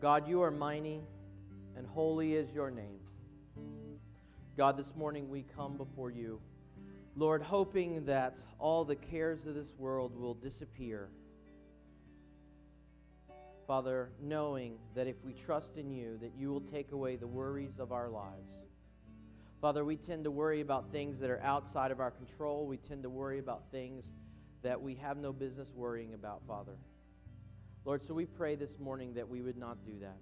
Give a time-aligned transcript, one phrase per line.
[0.00, 1.02] God, you are mighty,
[1.76, 3.00] and holy is your name.
[4.56, 6.40] God, this morning we come before you,
[7.16, 11.10] Lord, hoping that all the cares of this world will disappear.
[13.66, 17.78] Father, knowing that if we trust in you, that you will take away the worries
[17.78, 18.54] of our lives.
[19.60, 22.66] Father, we tend to worry about things that are outside of our control.
[22.66, 24.06] We tend to worry about things
[24.62, 26.78] that we have no business worrying about, Father.
[27.84, 30.18] Lord, so we pray this morning that we would not do that.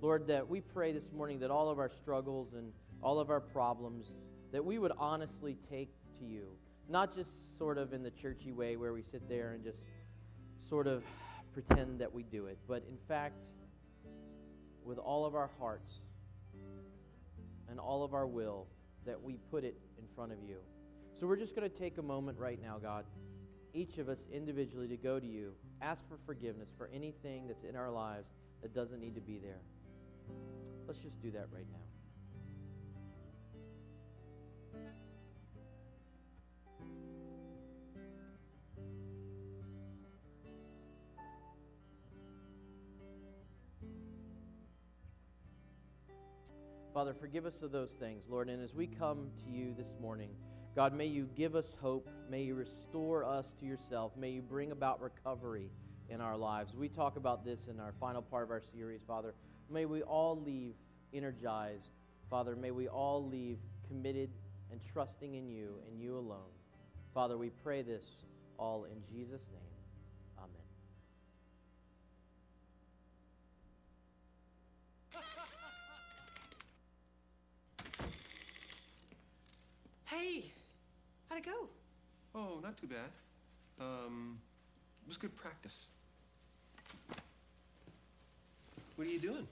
[0.00, 3.40] Lord, that we pray this morning that all of our struggles and all of our
[3.40, 4.06] problems,
[4.52, 6.48] that we would honestly take to you.
[6.88, 9.84] Not just sort of in the churchy way where we sit there and just
[10.68, 11.04] sort of
[11.52, 13.36] pretend that we do it, but in fact,
[14.84, 15.90] with all of our hearts
[17.68, 18.66] and all of our will,
[19.04, 20.56] that we put it in front of you.
[21.18, 23.04] So we're just going to take a moment right now, God,
[23.74, 25.52] each of us individually to go to you,
[25.82, 28.30] ask for forgiveness for anything that's in our lives
[28.62, 29.60] that doesn't need to be there.
[30.86, 31.78] Let's just do that right now.
[46.96, 48.48] Father, forgive us of those things, Lord.
[48.48, 50.30] And as we come to you this morning,
[50.76, 52.06] God, may you give us hope.
[52.30, 54.12] May you restore us to yourself.
[54.14, 55.70] May you bring about recovery
[56.10, 56.74] in our lives.
[56.74, 59.32] We talk about this in our final part of our series, Father.
[59.70, 60.74] May we all leave
[61.14, 61.94] energized.
[62.28, 63.56] Father, may we all leave
[63.88, 64.28] committed
[64.70, 66.52] and trusting in you and you alone.
[67.14, 68.04] Father, we pray this
[68.58, 69.66] all in Jesus' name.
[80.08, 80.52] Hey,
[81.28, 81.68] how'd it go?
[82.34, 83.10] Oh, not too bad.
[83.80, 84.38] Um,
[85.04, 85.86] it was good practice.
[88.96, 89.46] What are you doing?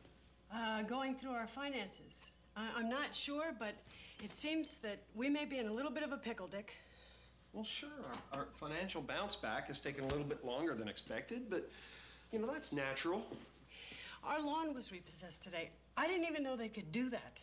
[0.53, 2.31] Uh, going through our finances.
[2.57, 3.75] I- I'm not sure, but
[4.23, 6.75] it seems that we may be in a little bit of a pickle, Dick.
[7.53, 7.89] Well, sure.
[8.33, 11.71] Our, our financial bounce back has taken a little bit longer than expected, but,
[12.33, 13.25] you know, that's natural.
[14.25, 15.71] Our lawn was repossessed today.
[15.97, 17.41] I didn't even know they could do that.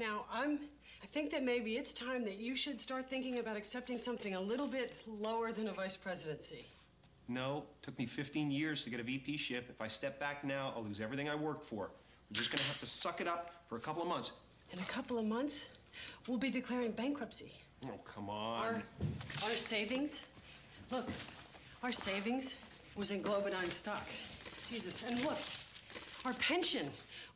[0.00, 0.58] Now, I'm
[1.02, 4.40] I think that maybe it's time that you should start thinking about accepting something a
[4.40, 6.64] little bit lower than a vice presidency.
[7.28, 9.66] No, took me 15 years to get a VP ship.
[9.68, 11.90] If I step back now, I'll lose everything I worked for.
[12.30, 14.32] We're just gonna have to suck it up for a couple of months.
[14.72, 15.66] In a couple of months,
[16.26, 17.52] we'll be declaring bankruptcy.
[17.86, 18.64] Oh, come on.
[18.64, 18.82] Our,
[19.44, 20.24] our savings,
[20.90, 21.08] look,
[21.82, 22.54] our savings
[22.96, 24.06] was in Globodyne stock.
[24.70, 25.38] Jesus, and look,
[26.24, 26.90] our pension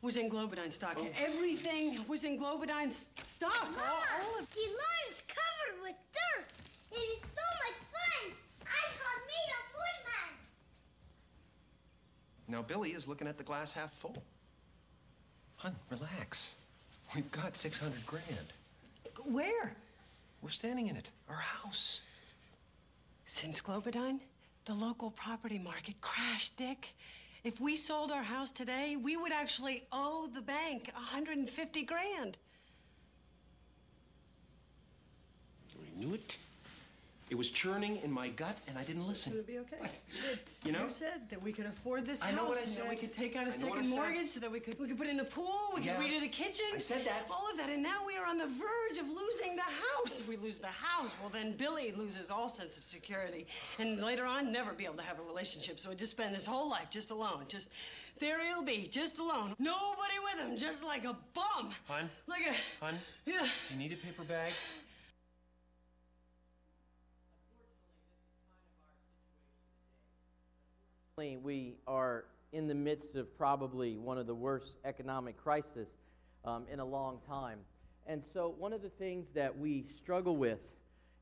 [0.05, 0.97] was in Globodyne stock.
[0.99, 1.07] Oh.
[1.19, 3.63] Everything was in Globodyne stock.
[3.63, 3.83] Mom,
[4.21, 4.47] all, of...
[4.51, 6.45] the lawn is covered with dirt.
[6.91, 8.33] It is so much fun.
[8.61, 10.37] I have made a woodman.
[12.47, 14.21] Now Billy is looking at the glass half full.
[15.57, 16.55] Hun, relax.
[17.15, 18.53] We've got 600 grand.
[19.25, 19.73] Where?
[20.43, 21.09] We're standing in it.
[21.29, 22.01] Our house.
[23.25, 24.19] Since Globodyne,
[24.65, 26.93] the local property market crashed, Dick.
[27.45, 32.39] If we sold our house today, we would actually owe the bank 150 grand.
[35.79, 36.37] I knew it.
[37.31, 39.33] It was churning in my gut, and I didn't listen.
[39.33, 39.77] It'll be okay.
[39.79, 39.97] What?
[40.63, 42.69] You know, you said that we could afford this I house, know what I and
[42.69, 42.83] said.
[42.83, 44.87] that we could take out a I I second mortgage, so that we could we
[44.87, 45.95] could put in the pool, we Yeah.
[45.95, 46.65] could redo the kitchen.
[46.75, 47.25] I said that.
[47.31, 50.21] All of that, and now we are on the verge of losing the house.
[50.21, 53.47] If we lose the house, well, then Billy loses all sense of security,
[53.79, 55.79] and later on, never be able to have a relationship.
[55.79, 57.45] So he'd just spend his whole life just alone.
[57.47, 57.69] Just
[58.19, 61.71] there he'll be, just alone, nobody with him, just like a bum.
[61.87, 62.07] Hun?
[62.27, 62.85] Like a.
[62.85, 62.93] Hun?
[63.25, 63.47] Yeah.
[63.71, 64.51] You need a paper bag?
[71.17, 75.87] We are in the midst of probably one of the worst economic crises
[76.43, 77.59] um, in a long time.
[78.05, 80.59] And so, one of the things that we struggle with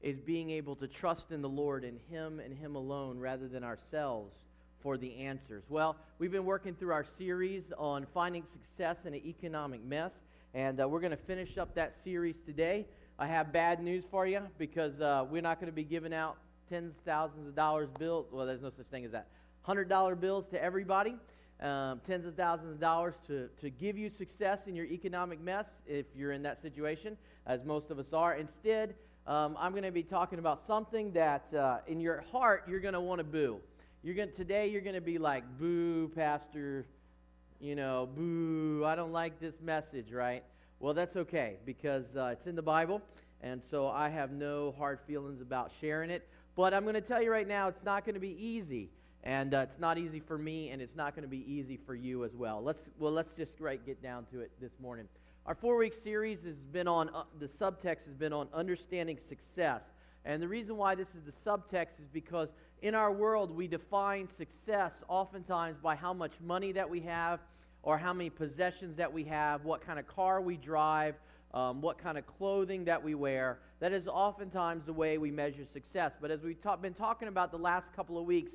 [0.01, 3.63] is being able to trust in the Lord and Him and Him alone rather than
[3.63, 4.35] ourselves
[4.81, 5.63] for the answers.
[5.69, 10.13] Well, we've been working through our series on finding success in an economic mess,
[10.55, 12.87] and uh, we're going to finish up that series today.
[13.19, 16.37] I have bad news for you because uh, we're not going to be giving out
[16.67, 18.25] tens of thousands of dollars bills.
[18.31, 19.28] Well, there's no such thing as that.
[19.67, 21.15] $100 bills to everybody,
[21.61, 25.65] um, tens of thousands of dollars to, to give you success in your economic mess
[25.87, 28.35] if you're in that situation, as most of us are.
[28.35, 28.95] Instead,
[29.25, 32.93] um, I'm going to be talking about something that uh, in your heart you're going
[32.93, 33.59] to want to boo.
[34.03, 36.85] You're going today you're going to be like, "Boo, pastor."
[37.61, 40.43] You know, boo, I don't like this message, right?
[40.81, 43.01] Well, that's okay because uh, it's in the Bible,
[43.39, 46.27] and so I have no hard feelings about sharing it.
[46.57, 48.89] But I'm going to tell you right now, it's not going to be easy.
[49.23, 51.96] And uh, it's not easy for me, and it's not going to be easy for
[51.96, 52.61] you as well.
[52.61, 55.08] Let's, well, let's just right get down to it this morning.
[55.46, 59.81] Our four week series has been on, uh, the subtext has been on understanding success.
[60.25, 64.28] And the reason why this is the subtext is because in our world, we define
[64.37, 67.40] success oftentimes by how much money that we have,
[67.81, 71.16] or how many possessions that we have, what kind of car we drive,
[71.53, 73.59] um, what kind of clothing that we wear.
[73.79, 76.14] That is oftentimes the way we measure success.
[76.20, 78.53] But as we've ta- been talking about the last couple of weeks,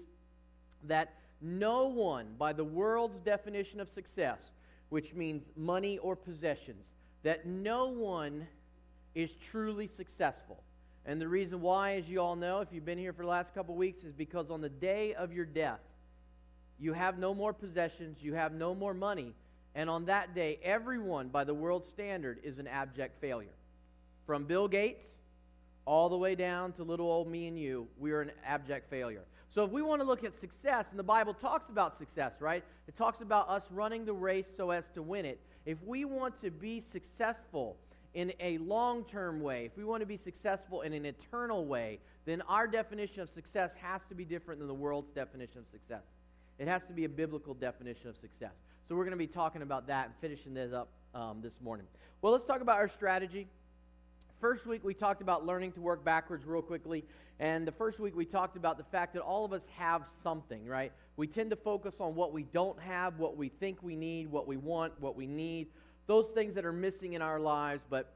[0.84, 4.50] that no one, by the world's definition of success,
[4.88, 6.84] which means money or possessions,
[7.22, 8.46] that no one
[9.14, 10.62] is truly successful.
[11.06, 13.54] And the reason why, as you all know, if you've been here for the last
[13.54, 15.80] couple weeks, is because on the day of your death,
[16.78, 19.34] you have no more possessions, you have no more money,
[19.74, 23.54] and on that day, everyone, by the world standard, is an abject failure.
[24.26, 25.04] From Bill Gates
[25.84, 29.22] all the way down to little old me and you, we are an abject failure.
[29.54, 32.62] So if we want to look at success, and the Bible talks about success, right?
[32.86, 35.40] It talks about us running the race so as to win it.
[35.64, 37.76] If we want to be successful
[38.14, 41.98] in a long term way, if we want to be successful in an eternal way,
[42.26, 46.02] then our definition of success has to be different than the world's definition of success.
[46.58, 48.54] It has to be a biblical definition of success.
[48.86, 51.86] So we're going to be talking about that and finishing this up um, this morning.
[52.20, 53.46] Well, let's talk about our strategy.
[54.40, 57.04] First week, we talked about learning to work backwards real quickly.
[57.40, 60.64] And the first week, we talked about the fact that all of us have something,
[60.64, 60.92] right?
[61.16, 64.46] We tend to focus on what we don't have, what we think we need, what
[64.46, 65.66] we want, what we need,
[66.06, 67.82] those things that are missing in our lives.
[67.90, 68.14] But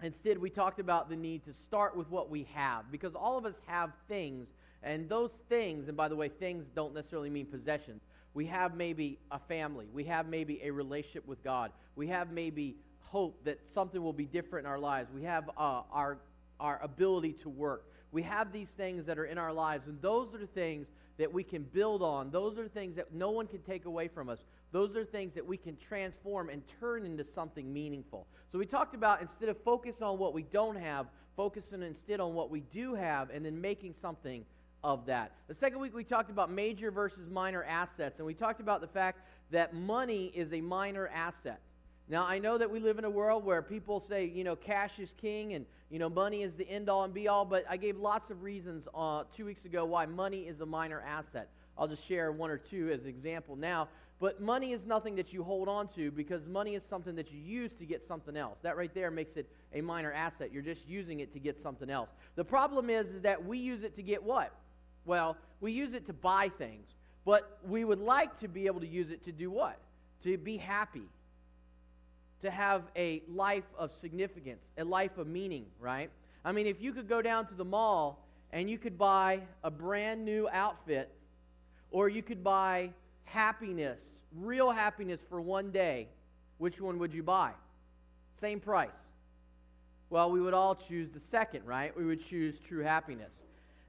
[0.00, 3.44] instead, we talked about the need to start with what we have because all of
[3.44, 4.54] us have things.
[4.84, 8.02] And those things, and by the way, things don't necessarily mean possessions.
[8.34, 9.88] We have maybe a family.
[9.92, 11.72] We have maybe a relationship with God.
[11.96, 12.76] We have maybe
[13.10, 15.10] hope that something will be different in our lives.
[15.12, 16.18] We have uh, our,
[16.60, 17.90] our ability to work.
[18.12, 20.88] We have these things that are in our lives, and those are the things
[21.18, 22.30] that we can build on.
[22.30, 24.38] Those are things that no one can take away from us.
[24.72, 28.26] Those are things that we can transform and turn into something meaningful.
[28.52, 31.06] So we talked about instead of focus on what we don't have,
[31.36, 34.44] focusing instead on what we do have, and then making something
[34.84, 35.32] of that.
[35.48, 38.86] The second week we talked about major versus minor assets, and we talked about the
[38.86, 39.20] fact
[39.50, 41.60] that money is a minor asset.
[42.08, 44.98] Now, I know that we live in a world where people say, you know, cash
[44.98, 47.76] is king and, you know, money is the end all and be all, but I
[47.76, 51.48] gave lots of reasons uh, two weeks ago why money is a minor asset.
[51.76, 53.88] I'll just share one or two as an example now.
[54.18, 57.38] But money is nothing that you hold on to because money is something that you
[57.38, 58.56] use to get something else.
[58.62, 60.52] That right there makes it a minor asset.
[60.52, 62.08] You're just using it to get something else.
[62.34, 64.52] The problem is, is that we use it to get what?
[65.04, 66.86] Well, we use it to buy things.
[67.26, 69.78] But we would like to be able to use it to do what?
[70.22, 71.02] To be happy,
[72.46, 76.10] to have a life of significance, a life of meaning, right?
[76.44, 79.70] I mean, if you could go down to the mall and you could buy a
[79.70, 81.12] brand new outfit,
[81.90, 82.90] or you could buy
[83.24, 83.98] happiness,
[84.36, 86.08] real happiness for one day,
[86.58, 87.50] which one would you buy?
[88.40, 88.90] Same price.
[90.08, 91.96] Well, we would all choose the second, right?
[91.96, 93.32] We would choose true happiness.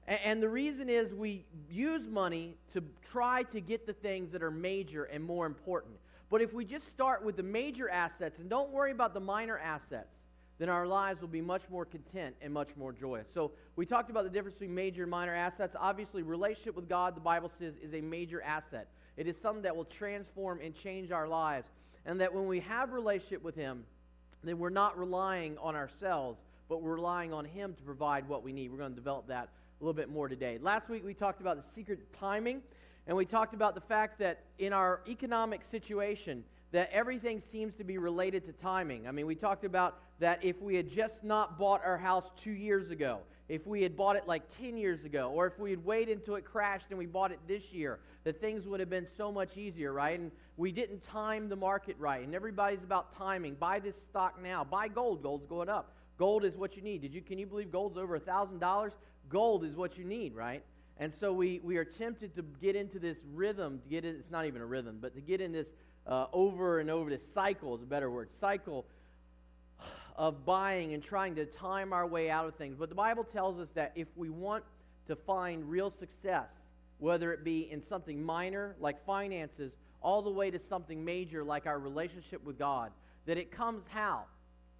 [0.08, 2.82] And, and the reason is we use money to
[3.12, 5.94] try to get the things that are major and more important.
[6.30, 9.58] But if we just start with the major assets and don't worry about the minor
[9.58, 10.14] assets,
[10.58, 13.28] then our lives will be much more content and much more joyous.
[13.32, 15.76] So we talked about the difference between major and minor assets.
[15.78, 18.88] Obviously, relationship with God, the Bible says, is a major asset.
[19.16, 21.68] It is something that will transform and change our lives.
[22.04, 23.84] And that when we have relationship with Him,
[24.42, 28.52] then we're not relying on ourselves, but we're relying on Him to provide what we
[28.52, 28.70] need.
[28.70, 29.48] We're going to develop that
[29.80, 30.58] a little bit more today.
[30.60, 32.62] Last week we talked about the secret timing.
[33.08, 37.84] And we talked about the fact that in our economic situation, that everything seems to
[37.84, 39.08] be related to timing.
[39.08, 42.50] I mean, we talked about that if we had just not bought our house two
[42.50, 45.82] years ago, if we had bought it like 10 years ago, or if we had
[45.86, 49.06] waited until it crashed and we bought it this year, that things would have been
[49.16, 50.20] so much easier, right?
[50.20, 52.22] And we didn't time the market right.
[52.22, 53.54] And everybody's about timing.
[53.54, 54.64] Buy this stock now.
[54.64, 55.22] Buy gold.
[55.22, 55.96] Gold's going up.
[56.18, 57.00] Gold is what you need.
[57.00, 58.92] Did you, can you believe gold's over a $1,000?
[59.30, 60.62] Gold is what you need, right?
[60.98, 64.30] And so we, we are tempted to get into this rhythm, to get in, it's
[64.30, 65.68] not even a rhythm, but to get in this
[66.06, 68.84] uh, over and over, this cycle is a better word, cycle
[70.16, 72.76] of buying and trying to time our way out of things.
[72.76, 74.64] But the Bible tells us that if we want
[75.06, 76.48] to find real success,
[76.98, 81.66] whether it be in something minor like finances, all the way to something major like
[81.66, 82.90] our relationship with God,
[83.26, 84.24] that it comes how?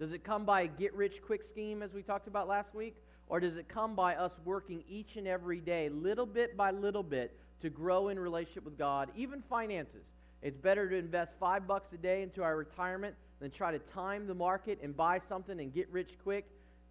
[0.00, 2.96] Does it come by a get rich quick scheme as we talked about last week?
[3.28, 7.02] Or does it come by us working each and every day, little bit by little
[7.02, 10.06] bit, to grow in relationship with God, even finances?
[10.42, 14.26] It's better to invest five bucks a day into our retirement than try to time
[14.26, 16.46] the market and buy something and get rich quick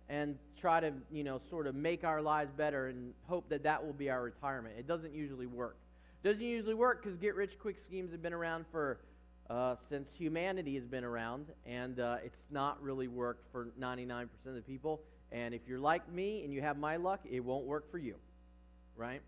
[0.10, 3.86] and try to, you know, sort of make our lives better and hope that that
[3.86, 4.76] will be our retirement.
[4.78, 5.78] It doesn't usually work.
[6.24, 9.00] It Doesn't usually work because get rich quick schemes have been around for
[9.50, 14.56] uh, since humanity has been around, and uh, it's not really worked for 99% of
[14.56, 15.02] the people.
[15.32, 18.16] And if you're like me and you have my luck, it won't work for you,
[18.96, 19.22] right?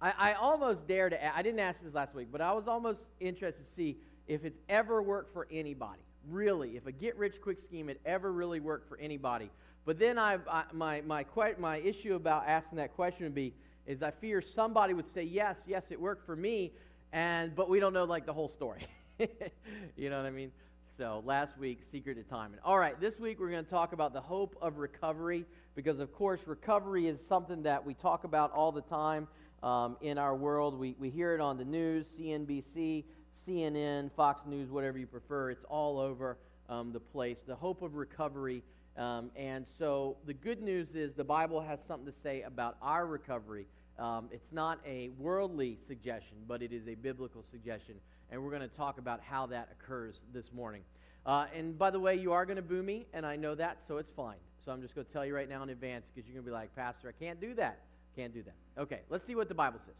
[0.00, 2.98] I, I almost dare to, I didn't ask this last week, but I was almost
[3.20, 6.00] interested to see if it's ever worked for anybody.
[6.28, 9.50] Really, if a get rich quick scheme had ever really worked for anybody.
[9.84, 11.24] But then I, I my, my,
[11.58, 13.54] my issue about asking that question would be
[13.86, 16.72] is I fear somebody would say, yes, yes, it worked for me,
[17.12, 18.82] and but we don't know like the whole story.
[19.18, 20.52] you know what I mean?
[20.98, 22.58] So last week, secret to timing.
[22.62, 26.12] All right, this week we're going to talk about the hope of recovery because, of
[26.12, 29.26] course, recovery is something that we talk about all the time
[29.62, 30.78] um, in our world.
[30.78, 33.04] We, we hear it on the news, CNBC,
[33.48, 35.50] CNN, Fox News, whatever you prefer.
[35.50, 36.36] It's all over
[36.68, 37.38] um, the place.
[37.46, 38.62] The hope of recovery.
[38.98, 43.06] Um, and so the good news is the Bible has something to say about our
[43.06, 43.66] recovery.
[43.98, 47.94] Um, it's not a worldly suggestion, but it is a biblical suggestion.
[48.32, 50.80] And we're going to talk about how that occurs this morning.
[51.26, 53.76] Uh, and by the way, you are going to boo me, and I know that,
[53.86, 54.38] so it's fine.
[54.64, 56.50] So I'm just going to tell you right now in advance because you're going to
[56.50, 57.80] be like, Pastor, I can't do that.
[58.16, 58.54] Can't do that.
[58.80, 59.94] Okay, let's see what the Bible says.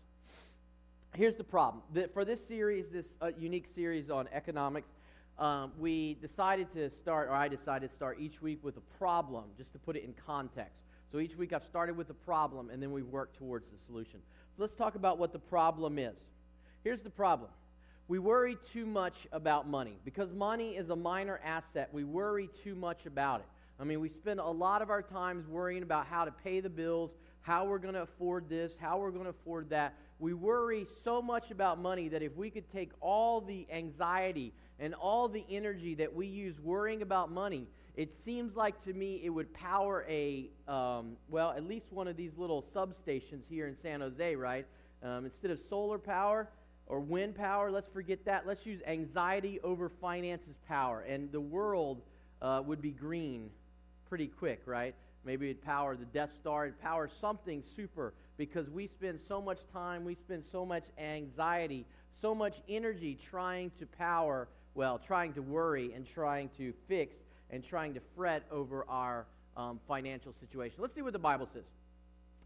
[1.15, 1.83] Here's the problem.
[1.93, 4.89] The, for this series, this uh, unique series on economics,
[5.39, 9.45] um, we decided to start, or I decided to start each week with a problem,
[9.59, 10.85] just to put it in context.
[11.11, 14.21] So each week I've started with a problem, and then we've worked towards the solution.
[14.57, 16.17] So let's talk about what the problem is.
[16.83, 17.51] Here's the problem
[18.09, 19.99] we worry too much about money.
[20.05, 23.47] Because money is a minor asset, we worry too much about it.
[23.81, 26.71] I mean, we spend a lot of our times worrying about how to pay the
[26.71, 29.95] bills, how we're going to afford this, how we're going to afford that.
[30.19, 34.95] We worry so much about money that if we could take all the anxiety and
[34.95, 39.29] all the energy that we use worrying about money it seems like to me it
[39.29, 44.01] would power a, um, well, at least one of these little substations here in San
[44.01, 44.67] Jose, right?
[45.03, 46.49] Um, instead of solar power
[46.87, 48.47] or wind power, let's forget that.
[48.47, 51.01] Let's use anxiety over finances power.
[51.01, 52.03] And the world
[52.41, 53.51] uh, would be green
[54.09, 54.95] pretty quick, right?
[55.25, 59.59] Maybe it'd power the Death Star, it'd power something super because we spend so much
[59.73, 61.87] time, we spend so much anxiety,
[62.21, 67.15] so much energy trying to power, well, trying to worry and trying to fix
[67.51, 70.77] and trying to fret over our um, financial situation.
[70.81, 71.65] Let's see what the Bible says.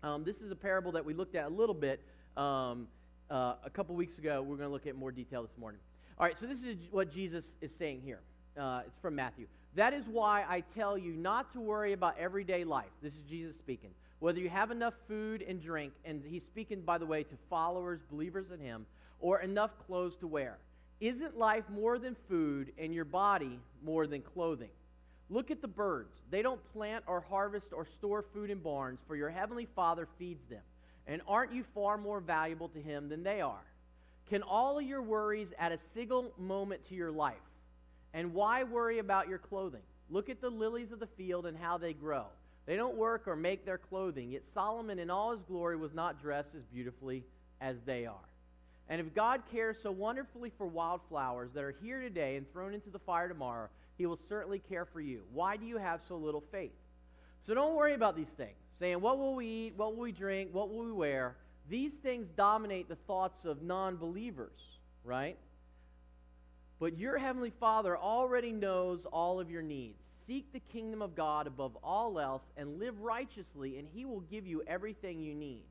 [0.03, 2.01] Um, this is a parable that we looked at a little bit
[2.37, 2.89] um,
[3.31, 4.43] uh, a couple weeks ago.
[4.43, 5.81] We're going to look at more detail this morning.
[6.19, 8.21] All right, so this is what Jesus is saying here.
[8.59, 9.47] Uh, it's from Matthew.
[9.75, 12.91] That is why I tell you not to worry about everyday life.
[13.03, 13.91] This is Jesus speaking.
[14.19, 18.01] Whether you have enough food and drink, and he's speaking, by the way, to followers,
[18.11, 18.87] believers in him,
[19.21, 20.57] or enough clothes to wear.
[21.01, 24.71] Isn't life more than food and your body more than clothing?
[25.29, 26.17] Look at the birds.
[26.31, 30.45] They don't plant or harvest or store food in barns, for your heavenly Father feeds
[30.49, 30.63] them.
[31.07, 33.65] And aren't you far more valuable to Him than they are?
[34.29, 37.37] Can all of your worries add a single moment to your life?
[38.13, 39.83] And why worry about your clothing?
[40.11, 42.27] Look at the lilies of the field and how they grow.
[42.67, 46.21] They don't work or make their clothing, yet Solomon in all his glory was not
[46.21, 47.25] dressed as beautifully
[47.61, 48.29] as they are.
[48.89, 52.91] And if God cares so wonderfully for wildflowers that are here today and thrown into
[52.91, 55.23] the fire tomorrow, he will certainly care for you.
[55.33, 56.73] Why do you have so little faith?
[57.47, 59.75] So don't worry about these things, saying, What will we eat?
[59.77, 60.51] What will we drink?
[60.53, 61.37] What will we wear?
[61.69, 64.61] These things dominate the thoughts of non believers,
[65.05, 65.37] right?
[66.79, 69.99] But your Heavenly Father already knows all of your needs.
[70.27, 74.47] Seek the kingdom of God above all else and live righteously, and He will give
[74.47, 75.63] you everything you need.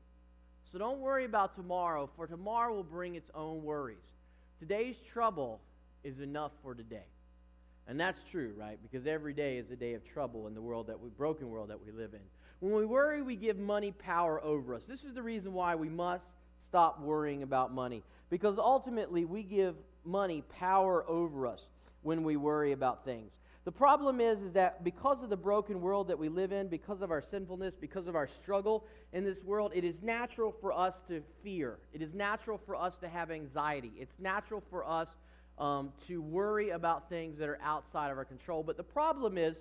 [0.72, 3.98] So don't worry about tomorrow, for tomorrow will bring its own worries.
[4.58, 5.60] Today's trouble
[6.02, 7.04] is enough for today.
[7.88, 8.78] And that's true, right?
[8.82, 11.70] Because every day is a day of trouble in the world that we broken world
[11.70, 12.20] that we live in.
[12.60, 14.84] When we worry, we give money power over us.
[14.88, 16.24] This is the reason why we must
[16.68, 18.02] stop worrying about money.
[18.28, 21.60] Because ultimately we give money power over us
[22.02, 23.30] when we worry about things.
[23.64, 27.02] The problem is, is that because of the broken world that we live in, because
[27.02, 30.94] of our sinfulness, because of our struggle in this world, it is natural for us
[31.08, 31.78] to fear.
[31.92, 33.90] It is natural for us to have anxiety.
[33.98, 35.08] It's natural for us
[35.58, 38.62] um, to worry about things that are outside of our control.
[38.62, 39.56] But the problem is,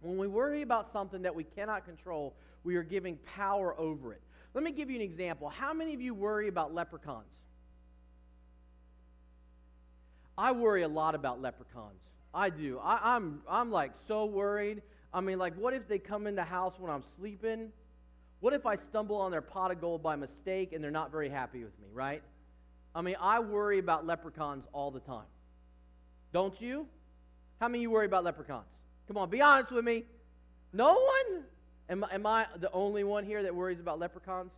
[0.00, 2.34] when we worry about something that we cannot control,
[2.64, 4.22] we are giving power over it.
[4.54, 5.48] Let me give you an example.
[5.48, 7.38] How many of you worry about leprechauns?
[10.36, 12.00] I worry a lot about leprechauns.
[12.32, 12.78] I do.
[12.82, 14.82] I, I'm, I'm like so worried.
[15.12, 17.72] I mean, like, what if they come in the house when I'm sleeping?
[18.40, 21.28] What if I stumble on their pot of gold by mistake and they're not very
[21.28, 22.22] happy with me, right?
[22.94, 25.26] I mean, I worry about leprechauns all the time.
[26.32, 26.86] Don't you?
[27.60, 28.66] How many of you worry about leprechauns?
[29.06, 30.04] Come on, be honest with me.
[30.72, 31.44] No one?
[31.88, 34.52] Am, am I the only one here that worries about leprechauns?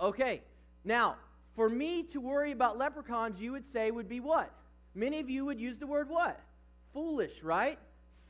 [0.00, 0.42] Okay,
[0.84, 1.16] now,
[1.54, 4.50] for me to worry about leprechauns, you would say would be what?
[4.94, 6.40] Many of you would use the word what?
[6.92, 7.78] Foolish, right?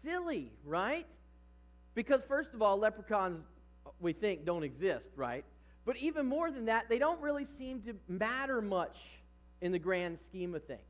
[0.02, 1.06] Silly, right?
[1.94, 3.44] Because, first of all, leprechauns,
[4.00, 5.44] we think, don't exist, right?
[5.86, 8.98] But even more than that, they don't really seem to matter much
[9.62, 10.80] in the grand scheme of things.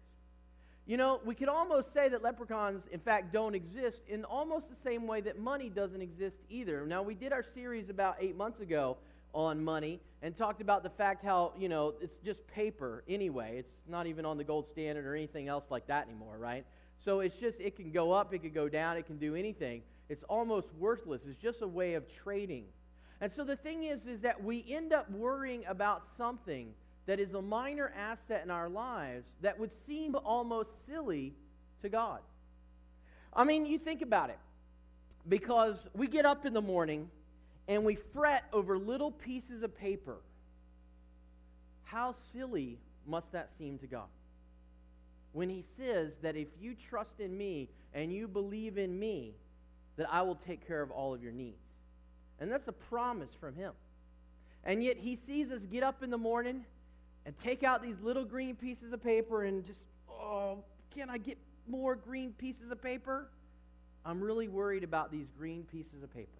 [0.86, 4.76] You know, we could almost say that leprechauns, in fact, don't exist in almost the
[4.84, 6.86] same way that money doesn't exist either.
[6.86, 8.96] Now, we did our series about eight months ago
[9.34, 13.58] on money and talked about the fact how, you know, it's just paper anyway.
[13.58, 16.64] It's not even on the gold standard or anything else like that anymore, right?
[16.98, 19.82] So it's just, it can go up, it can go down, it can do anything.
[20.08, 21.22] It's almost worthless.
[21.26, 22.64] It's just a way of trading.
[23.20, 26.74] And so the thing is, is that we end up worrying about something
[27.06, 31.32] that is a minor asset in our lives that would seem almost silly
[31.82, 32.20] to God.
[33.32, 34.38] I mean, you think about it.
[35.28, 37.10] Because we get up in the morning
[37.68, 40.18] and we fret over little pieces of paper.
[41.84, 44.08] How silly must that seem to God?
[45.32, 49.34] When He says that if you trust in me and you believe in me,
[49.96, 51.65] that I will take care of all of your needs.
[52.40, 53.72] And that's a promise from Him.
[54.64, 56.64] And yet He sees us get up in the morning
[57.24, 60.58] and take out these little green pieces of paper and just, oh,
[60.94, 63.28] can I get more green pieces of paper?
[64.04, 66.30] I'm really worried about these green pieces of paper.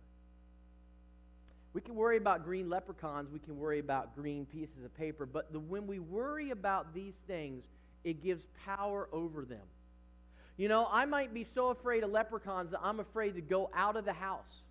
[1.73, 5.53] We can worry about green leprechauns, we can worry about green pieces of paper, but
[5.53, 7.65] the, when we worry about these things,
[8.03, 9.67] it gives power over them.
[10.57, 13.97] You know, I might be so afraid of leprechauns that I'm afraid to go out
[13.97, 14.62] of the house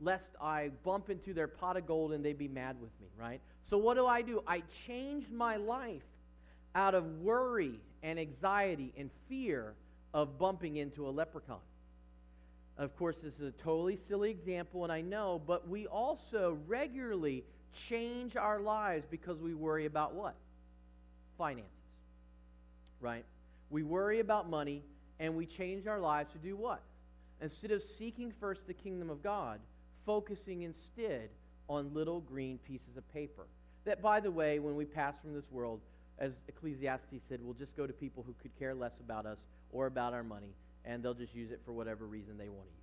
[0.00, 3.40] lest I bump into their pot of gold and they be mad with me, right?
[3.62, 4.42] So what do I do?
[4.46, 6.02] I change my life
[6.74, 9.74] out of worry and anxiety and fear
[10.12, 11.58] of bumping into a leprechaun.
[12.76, 17.44] Of course, this is a totally silly example, and I know, but we also regularly
[17.88, 20.34] change our lives because we worry about what?
[21.38, 21.70] Finances.
[23.00, 23.24] Right?
[23.70, 24.82] We worry about money,
[25.20, 26.82] and we change our lives to do what?
[27.40, 29.60] Instead of seeking first the kingdom of God,
[30.06, 31.28] focusing instead
[31.68, 33.46] on little green pieces of paper.
[33.84, 35.80] That, by the way, when we pass from this world,
[36.18, 39.38] as Ecclesiastes said, we'll just go to people who could care less about us
[39.72, 42.74] or about our money and they'll just use it for whatever reason they want to
[42.74, 42.82] use.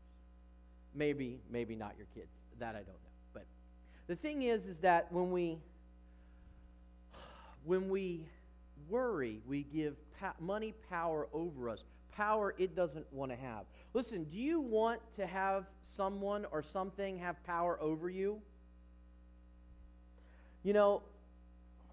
[0.93, 2.29] Maybe, maybe not your kids.
[2.59, 2.93] That I don't know.
[3.33, 3.45] But
[4.07, 5.57] the thing is, is that when we
[7.65, 8.25] when we
[8.89, 11.79] worry, we give pa- money power over us.
[12.15, 13.65] Power it doesn't want to have.
[13.93, 18.39] Listen, do you want to have someone or something have power over you?
[20.63, 21.01] You know,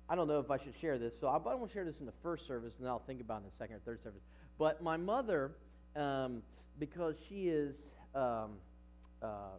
[0.08, 2.06] I don't know if I should share this, so I, I won't share this in
[2.06, 4.22] the first service, and then I'll think about it in the second or third service.
[4.58, 5.52] But my mother
[5.96, 6.42] um,
[6.78, 7.74] because she is
[8.14, 8.52] um,
[9.22, 9.56] uh,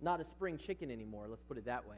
[0.00, 1.26] not a spring chicken anymore.
[1.28, 1.96] Let's put it that way.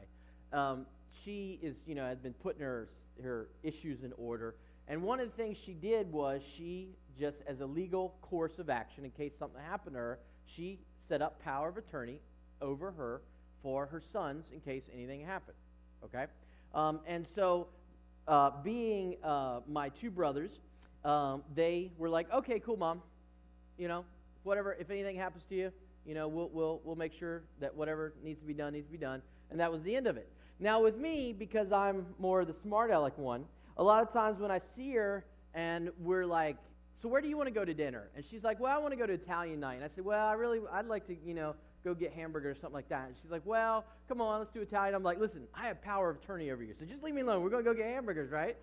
[0.53, 0.85] Um,
[1.23, 2.89] she is, you know, had been putting her
[3.23, 4.55] her issues in order,
[4.87, 8.69] and one of the things she did was she just, as a legal course of
[8.69, 12.19] action, in case something happened to her, she set up power of attorney
[12.61, 13.21] over her
[13.61, 15.57] for her sons in case anything happened.
[16.03, 16.25] Okay,
[16.73, 17.67] um, and so
[18.27, 20.51] uh, being uh, my two brothers,
[21.03, 23.01] um, they were like, "Okay, cool, mom
[23.77, 24.03] you know,
[24.43, 25.71] whatever, if anything happens to you,
[26.05, 28.91] you know, we'll, we'll, we'll make sure that whatever needs to be done needs to
[28.91, 29.21] be done.
[29.51, 30.29] And that was the end of it.
[30.59, 33.45] Now, with me, because I'm more the smart aleck one,
[33.77, 36.57] a lot of times when I see her and we're like,
[37.01, 38.09] so where do you want to go to dinner?
[38.15, 39.75] And she's like, well, I want to go to Italian night.
[39.75, 42.55] And I said, well, I really, I'd like to, you know, go get hamburger or
[42.55, 43.07] something like that.
[43.07, 44.95] And she's like, well, come on, let's do Italian.
[44.95, 47.43] I'm like, listen, I have power of attorney over you, so just leave me alone.
[47.43, 48.57] We're going to go get hamburgers, right?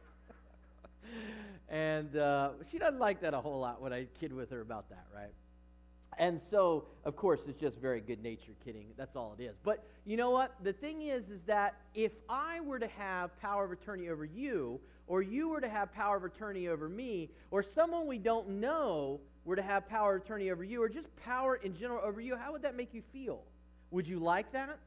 [1.68, 4.88] and uh, she doesn't like that a whole lot when I kid with her about
[4.90, 5.32] that, right?
[6.18, 8.86] And so, of course, it's just very good natured kidding.
[8.96, 9.56] That's all it is.
[9.62, 10.54] But you know what?
[10.62, 14.80] The thing is, is that if I were to have power of attorney over you,
[15.06, 19.20] or you were to have power of attorney over me, or someone we don't know
[19.44, 22.36] were to have power of attorney over you, or just power in general over you,
[22.36, 23.42] how would that make you feel?
[23.90, 24.78] Would you like that?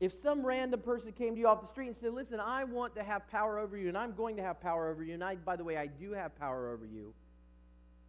[0.00, 2.94] If some random person came to you off the street and said, Listen, I want
[2.94, 5.36] to have power over you, and I'm going to have power over you, and I,
[5.36, 7.14] by the way, I do have power over you,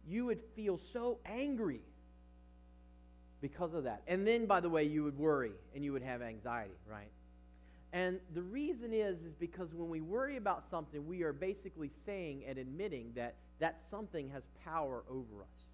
[0.08, 1.80] you would feel so angry
[3.40, 4.02] because of that.
[4.06, 7.10] And then, by the way, you would worry and you would have anxiety, right?
[7.92, 12.44] And the reason is, is because when we worry about something, we are basically saying
[12.46, 15.69] and admitting that that something has power over us.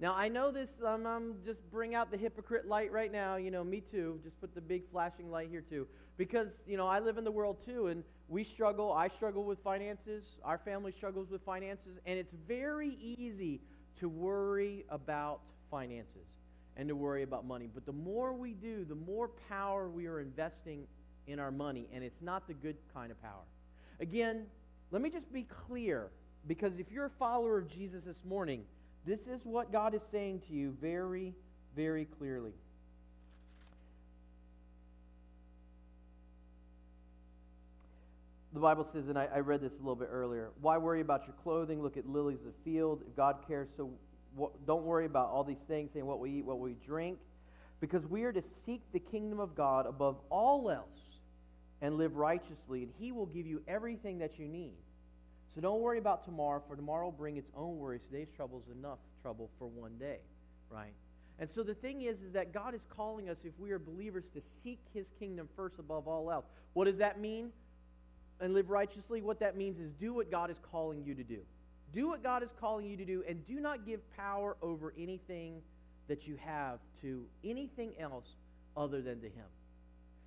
[0.00, 3.36] Now, I know this, um, I'm just bring out the hypocrite light right now.
[3.36, 4.18] You know, me too.
[4.24, 5.86] Just put the big flashing light here too.
[6.16, 8.92] Because, you know, I live in the world too, and we struggle.
[8.92, 10.24] I struggle with finances.
[10.42, 11.98] Our family struggles with finances.
[12.06, 13.60] And it's very easy
[13.98, 16.28] to worry about finances.
[16.76, 17.68] and to worry about money.
[17.72, 20.86] But the more we do, the more power we are investing
[21.26, 23.44] in our money, and it's not the good kind of power.
[24.00, 24.46] Again,
[24.90, 26.08] let me just be clear,
[26.46, 28.62] because if you're a follower of Jesus this morning,
[29.06, 31.34] this is what God is saying to you very,
[31.74, 32.52] very clearly.
[38.52, 41.24] The Bible says, and I, I, read this a little bit earlier why worry about
[41.26, 41.80] your clothing?
[41.82, 43.02] Look at lilies of the field.
[43.06, 43.90] If God cares, so
[44.34, 47.18] what, don't worry about all these things, saying what we eat, what we drink,
[47.80, 50.88] because we are to seek the kingdom of God above all else
[51.80, 54.74] and live righteously, and He will give you everything that you need.
[55.54, 58.02] So don't worry about tomorrow, for tomorrow will bring its own worries.
[58.10, 60.18] Today's trouble is enough trouble for one day,
[60.70, 60.94] right?
[61.38, 64.24] And so the thing is, is that God is calling us, if we are believers,
[64.34, 66.44] to seek His kingdom first above all else.
[66.74, 67.50] What does that mean?
[68.40, 71.40] and live righteously, what that means is do what God is calling you to do.
[71.94, 75.60] Do what God is calling you to do, and do not give power over anything
[76.08, 78.26] that you have to anything else
[78.76, 79.46] other than to Him.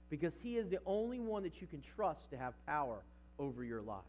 [0.10, 3.00] Because He is the only one that you can trust to have power
[3.40, 4.04] over your lives.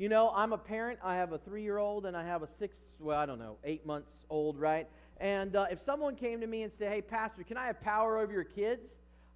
[0.00, 0.98] You know, I'm a parent.
[1.04, 3.58] I have a three year old and I have a six, well, I don't know,
[3.64, 4.88] eight months old, right?
[5.18, 8.16] And uh, if someone came to me and said, hey, Pastor, can I have power
[8.16, 8.80] over your kids?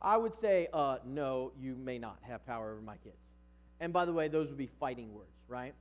[0.01, 3.19] I would say, uh, no, you may not have power over my kids.
[3.79, 5.75] And by the way, those would be fighting words, right?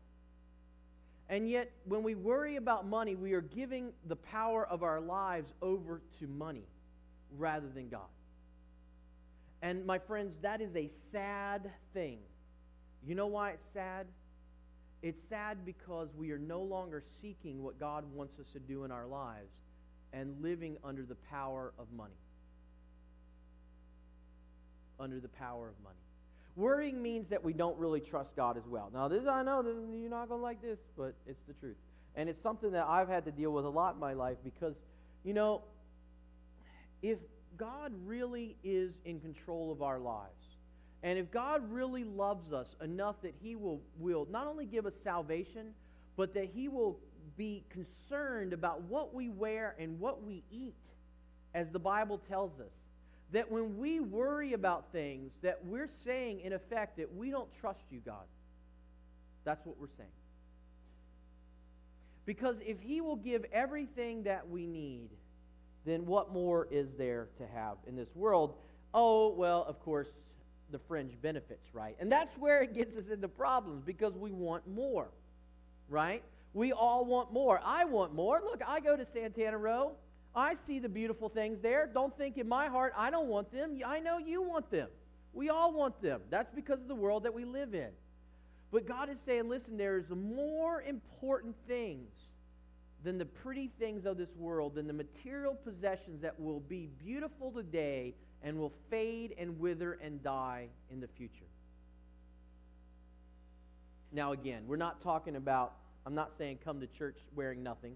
[1.30, 5.54] And yet, when we worry about money, we are giving the power of our lives
[5.62, 6.67] over to money
[7.38, 8.02] rather than God.
[9.62, 12.17] And my friends, that is a sad thing.
[13.08, 14.08] You know why it's sad?
[15.04, 18.92] It's sad because we are no longer seeking what God wants us to do in
[18.92, 19.52] our lives
[20.13, 22.13] and living under the power of money.
[24.98, 25.98] Under the power of money.
[26.56, 28.92] Worrying means that we don't really trust God as well.
[28.94, 31.76] Now, this I know this, you're not going to like this, but it's the truth.
[32.16, 34.76] And it's something that I've had to deal with a lot in my life because,
[35.26, 35.63] you know,
[37.02, 37.18] if
[37.58, 40.32] God really is in control of our lives,
[41.04, 44.94] and if God really loves us enough that He will, will not only give us
[45.04, 45.74] salvation,
[46.16, 46.98] but that He will
[47.36, 50.76] be concerned about what we wear and what we eat,
[51.54, 52.72] as the Bible tells us,
[53.34, 57.84] that when we worry about things, that we're saying, in effect, that we don't trust
[57.92, 58.26] you, God.
[59.44, 60.10] That's what we're saying.
[62.26, 65.10] Because if He will give everything that we need,
[65.86, 68.54] then what more is there to have in this world?
[68.94, 70.08] Oh, well, of course,
[70.74, 71.96] the fringe benefits, right?
[72.00, 75.08] And that's where it gets us into problems because we want more,
[75.88, 76.22] right?
[76.54, 77.62] We all want more.
[77.64, 78.42] I want more.
[78.44, 79.94] Look, I go to Santana Row.
[80.36, 81.90] I see the beautiful things there.
[81.94, 83.80] Don't think in my heart, I don't want them.
[83.86, 84.90] I know you want them.
[85.32, 86.22] We all want them.
[86.30, 87.90] That's because of the world that we live in.
[88.72, 92.10] But God is saying, listen, there is more important things
[93.04, 97.52] than the pretty things of this world, than the material possessions that will be beautiful
[97.52, 101.45] today and will fade and wither and die in the future.
[104.12, 105.73] Now, again, we're not talking about,
[106.06, 107.95] I'm not saying come to church wearing nothing.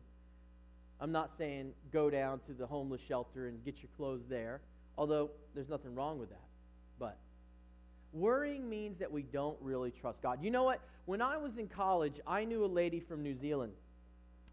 [0.99, 4.61] I'm not saying go down to the homeless shelter and get your clothes there,
[4.97, 6.41] although there's nothing wrong with that.
[6.97, 7.17] But
[8.13, 10.39] worrying means that we don't really trust God.
[10.41, 10.81] You know what?
[11.05, 13.73] When I was in college, I knew a lady from New Zealand,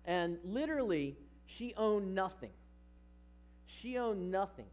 [0.05, 2.51] and literally, she owned nothing.
[3.67, 4.67] She owned nothing.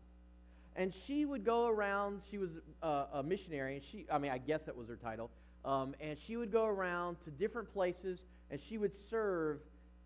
[0.75, 4.37] And she would go around, she was a, a missionary, and she, I mean, I
[4.37, 5.29] guess that was her title.
[5.65, 9.59] Um, and she would go around to different places and she would serve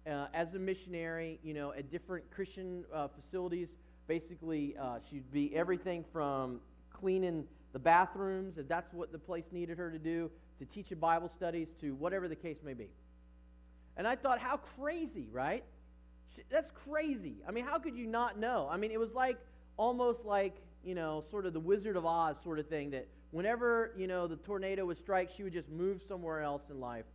[0.05, 3.69] uh, as a missionary, you know, at different Christian uh, facilities.
[4.07, 6.59] Basically, uh, she'd be everything from
[6.93, 11.29] cleaning the bathrooms, if that's what the place needed her to do, to teaching Bible
[11.29, 12.89] studies, to whatever the case may be.
[13.97, 15.63] And I thought, how crazy, right?
[16.49, 17.37] That's crazy.
[17.47, 18.67] I mean, how could you not know?
[18.69, 19.37] I mean, it was like
[19.77, 23.91] almost like, you know, sort of the Wizard of Oz sort of thing that whenever,
[23.97, 27.05] you know, the tornado would strike, she would just move somewhere else in life.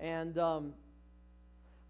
[0.00, 0.72] And um,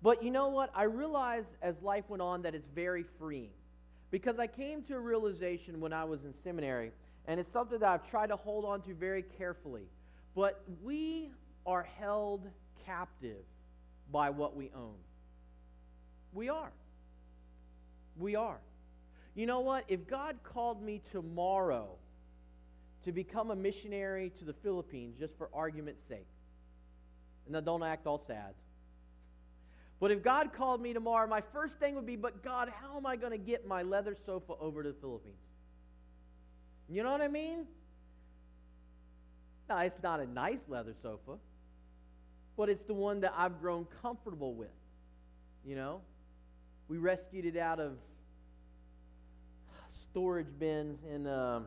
[0.02, 0.70] but you know what?
[0.74, 3.50] I realized as life went on that it's very freeing.
[4.10, 6.92] Because I came to a realization when I was in seminary,
[7.26, 9.82] and it's something that I've tried to hold on to very carefully.
[10.34, 11.30] But we
[11.66, 12.46] are held
[12.86, 13.44] captive
[14.10, 14.94] by what we own.
[16.32, 16.70] We are.
[18.18, 18.58] We are.
[19.38, 19.84] You know what?
[19.86, 21.90] If God called me tomorrow
[23.04, 26.26] to become a missionary to the Philippines, just for argument's sake,
[27.44, 28.54] and now don't act all sad.
[30.00, 33.06] But if God called me tomorrow, my first thing would be, but God, how am
[33.06, 35.36] I going to get my leather sofa over to the Philippines?
[36.88, 37.64] You know what I mean?
[39.68, 41.38] Now, it's not a nice leather sofa,
[42.56, 44.74] but it's the one that I've grown comfortable with.
[45.64, 46.00] You know?
[46.88, 47.92] We rescued it out of
[50.10, 51.60] storage bins in, uh,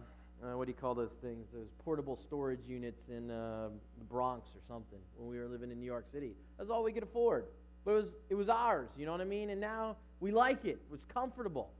[0.43, 1.45] uh, what do you call those things?
[1.53, 5.79] Those portable storage units in uh, the Bronx or something when we were living in
[5.79, 6.33] New York City.
[6.57, 7.45] That's all we could afford.
[7.85, 9.49] But it was, it was ours, you know what I mean?
[9.49, 10.79] And now we like it.
[10.93, 11.71] It's comfortable,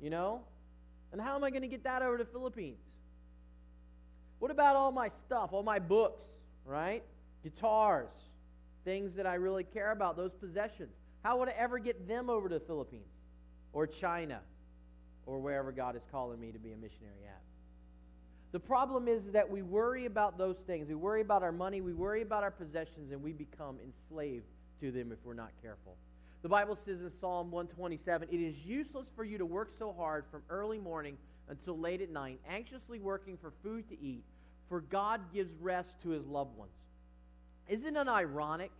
[0.00, 0.40] you know?
[1.12, 2.78] And how am I going to get that over to the Philippines?
[4.40, 6.26] What about all my stuff, all my books,
[6.66, 7.02] right?
[7.44, 8.10] Guitars,
[8.84, 10.90] things that I really care about, those possessions.
[11.22, 13.06] How would I ever get them over to the Philippines
[13.72, 14.40] or China
[15.26, 17.40] or wherever God is calling me to be a missionary at?
[18.52, 20.88] The problem is that we worry about those things.
[20.88, 24.44] We worry about our money, we worry about our possessions, and we become enslaved
[24.80, 25.96] to them if we're not careful.
[26.42, 30.24] The Bible says in Psalm 127 It is useless for you to work so hard
[30.30, 31.16] from early morning
[31.48, 34.22] until late at night, anxiously working for food to eat,
[34.68, 36.70] for God gives rest to his loved ones.
[37.68, 38.70] Isn't it ironic?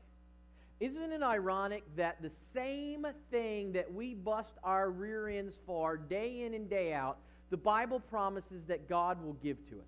[0.84, 6.42] Isn't it ironic that the same thing that we bust our rear ends for day
[6.42, 7.16] in and day out,
[7.48, 9.86] the Bible promises that God will give to us?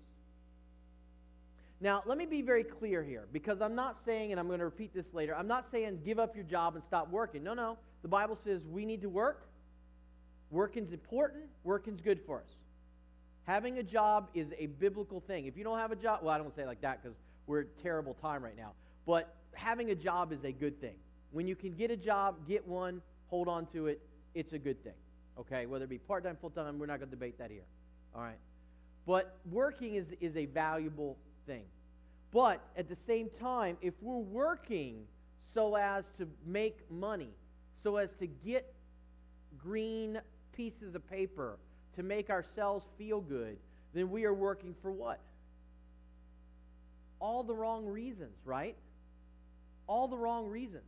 [1.79, 4.65] Now, let me be very clear here because I'm not saying, and I'm going to
[4.65, 7.43] repeat this later, I'm not saying give up your job and stop working.
[7.43, 7.77] No, no.
[8.01, 9.47] The Bible says we need to work.
[10.49, 12.49] Working's important, working's good for us.
[13.43, 15.45] Having a job is a biblical thing.
[15.45, 17.67] If you don't have a job, well, I don't say like that because we're at
[17.79, 18.71] a terrible time right now.
[19.05, 20.95] But having a job is a good thing.
[21.31, 24.01] When you can get a job, get one, hold on to it,
[24.33, 24.93] it's a good thing.
[25.39, 25.65] Okay?
[25.65, 27.65] Whether it be part time, full time, we're not going to debate that here.
[28.15, 28.37] All right?
[29.05, 31.63] But working is, is a valuable thing.
[32.33, 35.05] But at the same time, if we're working
[35.53, 37.29] so as to make money,
[37.83, 38.73] so as to get
[39.57, 40.19] green
[40.55, 41.57] pieces of paper,
[41.95, 43.57] to make ourselves feel good,
[43.93, 45.19] then we are working for what?
[47.19, 48.75] All the wrong reasons, right?
[49.87, 50.83] All the wrong reasons.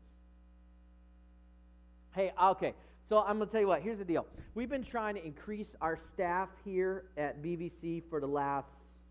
[2.13, 2.73] Hey, okay.
[3.07, 3.81] So I'm going to tell you what.
[3.81, 4.27] Here's the deal.
[4.53, 8.67] We've been trying to increase our staff here at BVC for the last,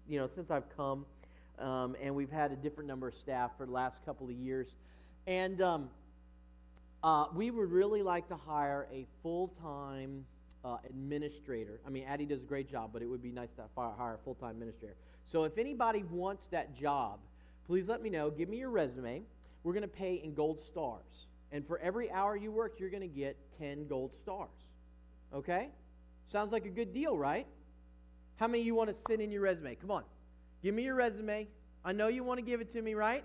[0.09, 1.07] you know, since I've come,
[1.59, 4.69] um, and we've had a different number of staff for the last couple of years,
[5.27, 5.91] and um,
[7.03, 10.25] uh, we would really like to hire a full-time
[10.65, 11.81] uh, administrator.
[11.87, 14.25] I mean, Addie does a great job, but it would be nice to hire a
[14.25, 14.97] full-time administrator.
[15.31, 17.19] So if anybody wants that job,
[17.67, 18.31] please let me know.
[18.31, 19.23] Give me your resume.
[19.69, 21.27] We're going to pay in gold stars.
[21.53, 24.49] And for every hour you work, you're going to get 10 gold stars.
[25.35, 25.69] Okay?
[26.33, 27.47] Sounds like a good deal, right?
[28.37, 29.75] How many of you want to send in your resume?
[29.75, 30.05] Come on.
[30.63, 31.49] Give me your resume.
[31.85, 33.23] I know you want to give it to me, right?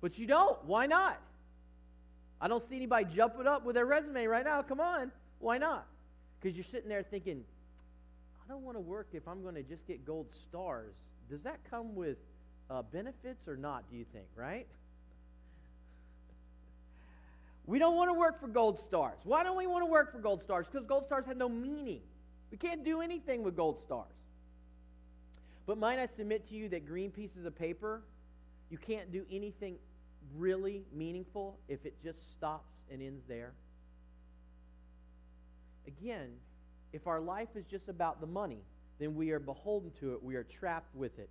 [0.00, 0.58] But you don't.
[0.64, 1.20] Why not?
[2.40, 4.62] I don't see anybody jumping up with their resume right now.
[4.62, 5.12] Come on.
[5.38, 5.86] Why not?
[6.40, 7.44] Because you're sitting there thinking,
[8.44, 10.96] I don't want to work if I'm going to just get gold stars.
[11.30, 12.18] Does that come with
[12.70, 14.66] uh, benefits or not, do you think, right?
[17.66, 19.18] We don't want to work for gold stars.
[19.24, 20.66] Why don't we want to work for gold stars?
[20.70, 22.00] Because gold stars have no meaning.
[22.50, 24.12] We can't do anything with gold stars.
[25.66, 28.02] But might I submit to you that green pieces of paper,
[28.70, 29.76] you can't do anything
[30.36, 33.52] really meaningful if it just stops and ends there?
[35.86, 36.30] Again,
[36.92, 38.62] if our life is just about the money,
[38.98, 40.22] then we are beholden to it.
[40.22, 41.30] We are trapped with it.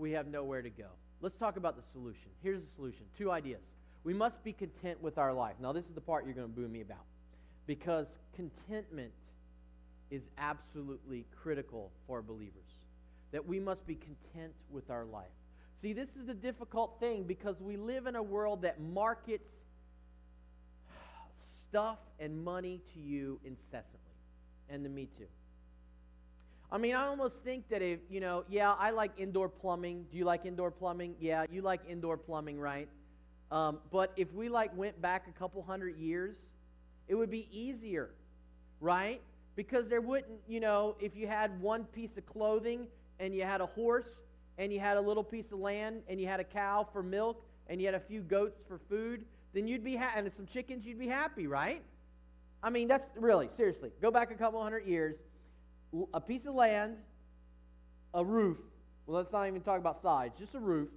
[0.00, 0.86] We have nowhere to go.
[1.20, 2.30] Let's talk about the solution.
[2.42, 3.60] Here's the solution two ideas.
[4.02, 5.56] We must be content with our life.
[5.60, 7.04] Now, this is the part you're going to boo me about.
[7.66, 9.12] Because contentment
[10.10, 12.70] is absolutely critical for believers.
[13.32, 15.28] That we must be content with our life.
[15.82, 19.50] See, this is the difficult thing because we live in a world that markets
[21.68, 23.98] stuff and money to you incessantly.
[24.70, 25.26] And to me too.
[26.72, 30.06] I mean, I almost think that if, you know, yeah, I like indoor plumbing.
[30.10, 31.16] Do you like indoor plumbing?
[31.20, 32.88] Yeah, you like indoor plumbing, right?
[33.50, 36.36] Um, but if we like went back a couple hundred years,
[37.08, 38.10] it would be easier,
[38.80, 39.20] right?
[39.56, 42.86] Because there wouldn't, you know, if you had one piece of clothing
[43.18, 44.22] and you had a horse
[44.56, 47.44] and you had a little piece of land and you had a cow for milk
[47.66, 50.86] and you had a few goats for food, then you'd be happy, and some chickens,
[50.86, 51.82] you'd be happy, right?
[52.62, 55.16] I mean, that's really, seriously, go back a couple hundred years,
[56.14, 56.96] a piece of land,
[58.14, 58.58] a roof,
[59.06, 60.88] well, let's not even talk about size, just a roof,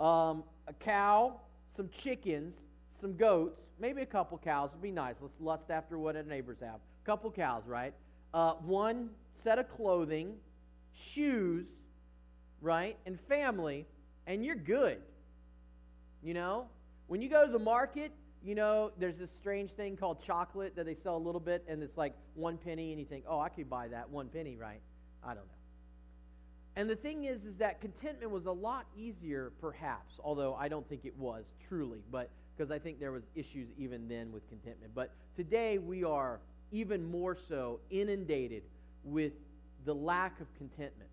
[0.00, 1.40] um, a cow,
[1.76, 2.54] some chickens,
[3.00, 5.16] some goats, maybe a couple cows would be nice.
[5.20, 6.76] Let's lust after what our neighbors have.
[6.76, 7.92] A couple cows, right?
[8.32, 9.10] Uh, one
[9.42, 10.34] set of clothing,
[10.94, 11.66] shoes,
[12.60, 12.96] right?
[13.06, 13.86] And family,
[14.26, 14.98] and you're good.
[16.22, 16.66] You know?
[17.08, 18.12] When you go to the market,
[18.44, 21.82] you know, there's this strange thing called chocolate that they sell a little bit, and
[21.82, 24.80] it's like one penny, and you think, oh, I could buy that one penny, right?
[25.22, 25.52] I don't know.
[26.74, 30.88] And the thing is, is that contentment was a lot easier, perhaps, although I don't
[30.88, 34.92] think it was truly, but because I think there was issues even then with contentment.
[34.94, 38.62] But today we are even more so inundated
[39.04, 39.32] with
[39.84, 41.10] the lack of contentment.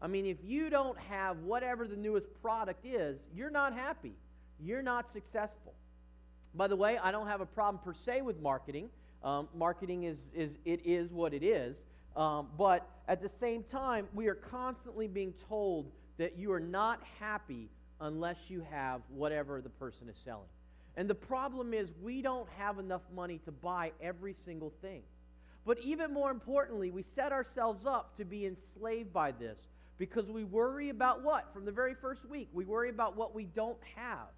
[0.00, 4.12] I mean, if you don't have whatever the newest product is, you're not happy.
[4.60, 5.74] You're not successful.
[6.56, 8.88] By the way, I don't have a problem per se with marketing.
[9.22, 11.76] Um, marketing is, is it is what it is.
[12.16, 17.02] Um, but at the same time, we are constantly being told that you are not
[17.20, 17.68] happy
[18.00, 20.48] unless you have whatever the person is selling.
[20.96, 25.02] And the problem is, we don't have enough money to buy every single thing.
[25.66, 29.58] But even more importantly, we set ourselves up to be enslaved by this
[29.98, 31.52] because we worry about what?
[31.52, 34.28] From the very first week, we worry about what we don't have.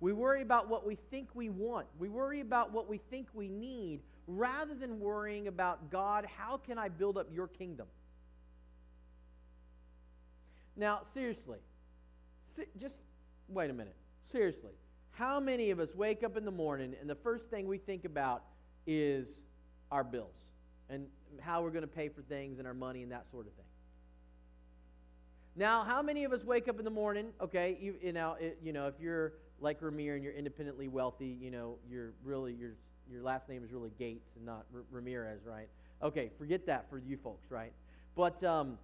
[0.00, 1.86] We worry about what we think we want.
[1.98, 6.78] We worry about what we think we need rather than worrying about God, how can
[6.78, 7.86] I build up your kingdom?
[10.76, 11.58] Now, seriously,
[12.78, 12.94] just
[13.48, 13.96] wait a minute.
[14.30, 14.72] Seriously,
[15.10, 18.04] how many of us wake up in the morning and the first thing we think
[18.04, 18.44] about
[18.86, 19.38] is
[19.90, 20.36] our bills
[20.90, 21.06] and
[21.40, 23.64] how we're going to pay for things and our money and that sort of thing?
[25.56, 27.30] Now, how many of us wake up in the morning?
[27.40, 31.36] Okay, you, you know, it, you know, if you're like Ramir and you're independently wealthy,
[31.40, 32.72] you know, you're really your
[33.10, 35.68] your last name is really Gates and not R- Ramirez, right?
[36.02, 37.72] Okay, forget that for you folks, right?
[38.14, 38.78] But um,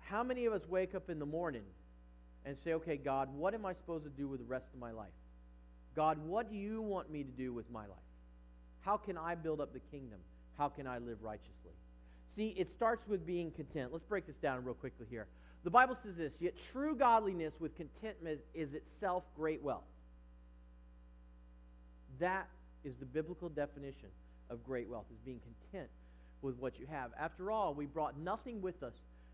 [0.00, 1.62] how many of us wake up in the morning
[2.44, 4.90] and say, okay, God, what am I supposed to do with the rest of my
[4.92, 5.08] life?
[5.94, 7.98] God, what do you want me to do with my life?
[8.80, 10.18] How can I build up the kingdom?
[10.58, 11.72] How can I live righteously?
[12.36, 13.92] See, it starts with being content.
[13.92, 15.26] Let's break this down real quickly here.
[15.66, 19.82] The Bible says this Yet true godliness with contentment is itself great wealth.
[22.20, 22.48] That
[22.84, 24.10] is the biblical definition
[24.48, 25.90] of great wealth, is being content
[26.40, 27.10] with what you have.
[27.18, 28.92] After all, we brought nothing with us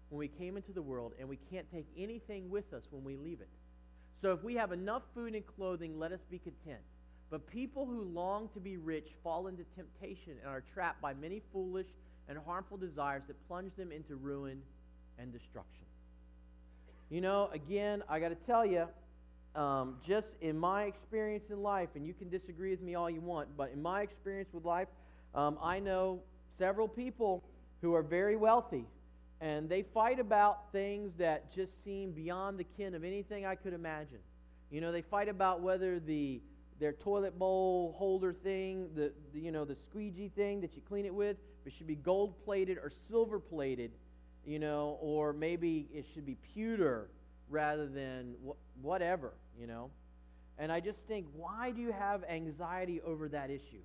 [0.08, 3.14] when we came into the world, and we can't take anything with us when we
[3.14, 3.50] leave it.
[4.22, 6.80] So if we have enough food and clothing, let us be content.
[7.28, 11.42] But people who long to be rich fall into temptation and are trapped by many
[11.52, 11.88] foolish
[12.26, 14.62] and harmful desires that plunge them into ruin
[15.18, 15.84] and destruction.
[17.12, 18.86] You know, again, I got to tell you,
[19.54, 23.20] um, just in my experience in life, and you can disagree with me all you
[23.20, 24.88] want, but in my experience with life,
[25.34, 26.20] um, I know
[26.58, 27.44] several people
[27.82, 28.86] who are very wealthy,
[29.42, 33.74] and they fight about things that just seem beyond the kin of anything I could
[33.74, 34.20] imagine.
[34.70, 36.40] You know, they fight about whether the
[36.80, 41.04] their toilet bowl holder thing, the, the you know the squeegee thing that you clean
[41.04, 43.90] it with, it should be gold plated or silver plated
[44.46, 47.08] you know, or maybe it should be pewter
[47.48, 49.90] rather than wh- whatever, you know.
[50.58, 53.82] And I just think, why do you have anxiety over that issue?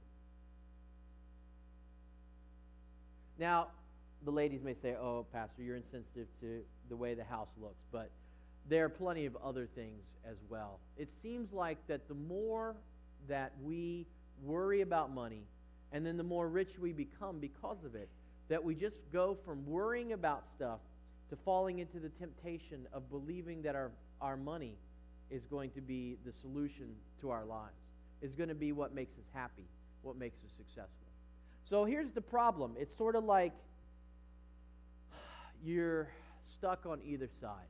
[3.39, 3.67] Now,
[4.25, 8.09] the ladies may say, oh, Pastor, you're insensitive to the way the house looks, but
[8.67, 10.79] there are plenty of other things as well.
[10.97, 12.75] It seems like that the more
[13.27, 14.05] that we
[14.43, 15.43] worry about money,
[15.91, 18.09] and then the more rich we become because of it,
[18.49, 20.79] that we just go from worrying about stuff
[21.29, 24.75] to falling into the temptation of believing that our, our money
[25.29, 26.87] is going to be the solution
[27.19, 27.75] to our lives,
[28.21, 29.65] is going to be what makes us happy,
[30.01, 31.07] what makes us successful.
[31.69, 33.51] So here's the problem it's sort of like
[35.63, 36.07] you're
[36.57, 37.67] stuck on either side.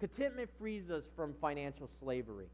[0.00, 2.48] Contentment frees us from financial slavery.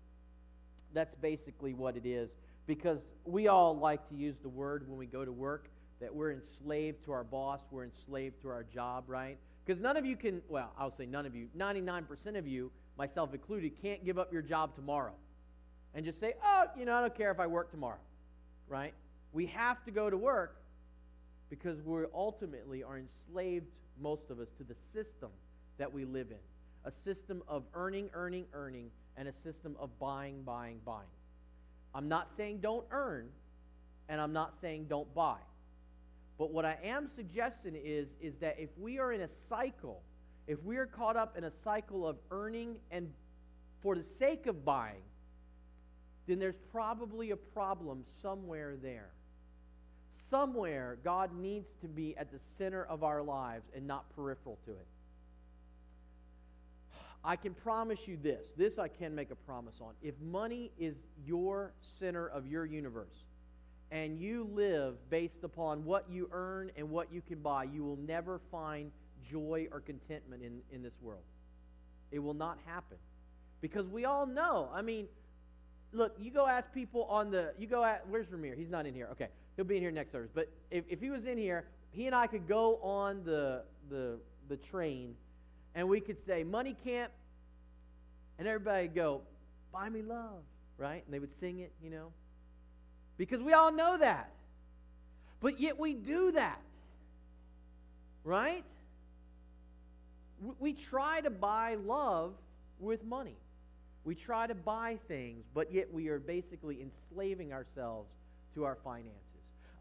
[0.92, 2.30] That's basically what it is
[2.66, 5.68] because we all like to use the word when we go to work
[6.03, 9.38] that we're enslaved to our boss, we're enslaved to our job, right?
[9.65, 12.05] Because none of you can, well, I'll say none of you, 99%
[12.37, 15.15] of you, myself included, can't give up your job tomorrow
[15.95, 18.01] and just say, oh, you know, I don't care if I work tomorrow,
[18.69, 18.93] right?
[19.33, 20.57] We have to go to work
[21.49, 23.67] because we ultimately are enslaved,
[24.01, 25.31] most of us, to the system
[25.79, 26.38] that we live in
[26.85, 31.07] a system of earning, earning, earning, and a system of buying, buying, buying.
[31.95, 33.29] I'm not saying don't earn,
[34.09, 35.37] and I'm not saying don't buy.
[36.42, 40.02] But what I am suggesting is, is that if we are in a cycle,
[40.48, 43.12] if we are caught up in a cycle of earning and
[43.81, 45.05] for the sake of buying,
[46.26, 49.11] then there's probably a problem somewhere there.
[50.31, 54.73] Somewhere, God needs to be at the center of our lives and not peripheral to
[54.73, 54.87] it.
[57.25, 58.48] I can promise you this.
[58.56, 59.92] This I can make a promise on.
[60.02, 63.23] If money is your center of your universe,
[63.93, 67.99] and you live based upon what you earn and what you can buy, you will
[67.99, 68.90] never find
[69.31, 71.23] joy or contentment in, in this world.
[72.11, 72.97] It will not happen.
[73.61, 74.71] Because we all know.
[74.73, 75.07] I mean,
[75.93, 78.57] look, you go ask people on the, you go at, where's Ramir?
[78.57, 79.09] He's not in here.
[79.13, 80.31] Okay, he'll be in here next service.
[80.35, 84.19] But if, if he was in here, he and I could go on the, the,
[84.49, 85.15] the train
[85.75, 87.13] and we could say, money can't,
[88.38, 89.21] and everybody go,
[89.71, 90.43] buy me love,
[90.79, 91.05] right?
[91.05, 92.09] And they would sing it, you know.
[93.17, 94.31] Because we all know that.
[95.40, 96.60] But yet we do that.
[98.25, 98.65] Right?
[100.58, 102.33] We try to buy love
[102.79, 103.37] with money.
[104.04, 108.13] We try to buy things, but yet we are basically enslaving ourselves
[108.54, 109.19] to our finances.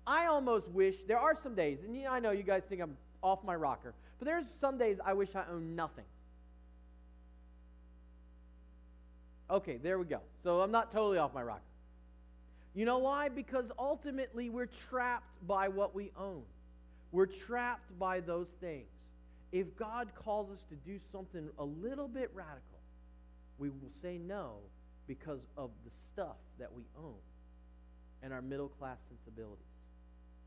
[0.06, 3.44] I almost wish there are some days, and I know you guys think I'm off
[3.44, 6.06] my rocker, but there's some days I wish I owned nothing.
[9.50, 10.20] Okay, there we go.
[10.44, 11.62] So I'm not totally off my rocker.
[12.74, 13.30] You know why?
[13.30, 16.44] Because ultimately we're trapped by what we own.
[17.12, 18.88] We're trapped by those things.
[19.52, 22.80] If God calls us to do something a little bit radical,
[23.58, 24.56] we will say no
[25.08, 27.20] because of the stuff that we own
[28.24, 29.66] and our middle class sensibilities,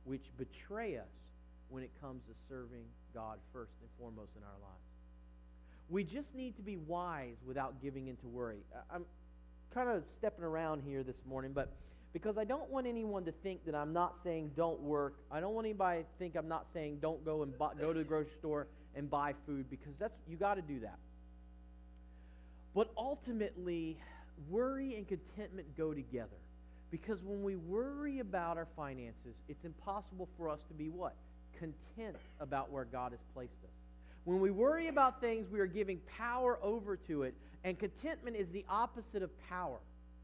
[0.05, 1.05] which betray us
[1.69, 4.85] when it comes to serving God first and foremost in our lives.
[5.91, 8.61] We just need to be wise without giving into worry.
[8.91, 9.05] I'm
[9.75, 11.69] kind of stepping around here this morning, but
[12.15, 15.17] because I don't want anyone to think that I'm not saying don't work.
[15.33, 17.99] I don't want anybody to think I'm not saying don't go and buy, go to
[17.99, 20.97] the grocery store and buy food because that's you got to do that.
[22.73, 23.99] But ultimately,
[24.49, 26.39] worry and contentment go together.
[26.93, 31.17] Because when we worry about our finances, it's impossible for us to be what?
[31.59, 33.71] Content about where God has placed us.
[34.23, 37.35] When we worry about things, we are giving power over to it.
[37.65, 39.79] And contentment is the opposite of power,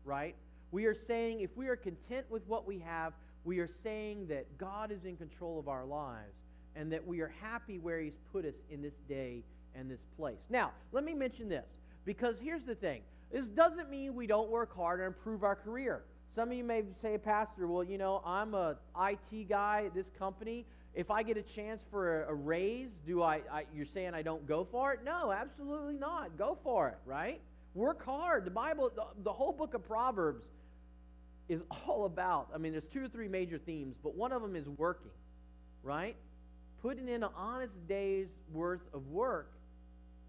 [0.04, 0.36] right?
[0.72, 3.12] We are saying if we are content with what we have,
[3.44, 6.34] we are saying that God is in control of our lives
[6.76, 9.42] and that we are happy where He's put us in this day
[9.74, 10.38] and this place.
[10.48, 11.66] Now, let me mention this
[12.04, 13.02] because here's the thing
[13.32, 16.02] this doesn't mean we don't work hard and improve our career.
[16.34, 20.10] Some of you may say, Pastor, well, you know, I'm a IT guy at this
[20.18, 20.64] company
[20.94, 24.22] if I get a chance for a, a raise, do I, I, You're saying I
[24.22, 25.00] don't go for it?
[25.04, 26.36] No, absolutely not.
[26.36, 27.40] Go for it, right?
[27.74, 28.44] Work hard.
[28.44, 30.46] The Bible, the, the whole book of Proverbs
[31.50, 32.48] is all about.
[32.54, 35.10] I mean, there's two or three major themes, but one of them is working,
[35.82, 36.16] right?
[36.80, 39.50] Putting in an honest day's worth of work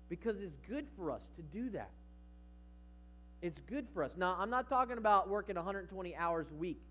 [0.10, 1.92] because it's good for us to do that.
[3.42, 4.12] It's good for us.
[4.18, 6.82] Now, I'm not talking about working 120 hours a week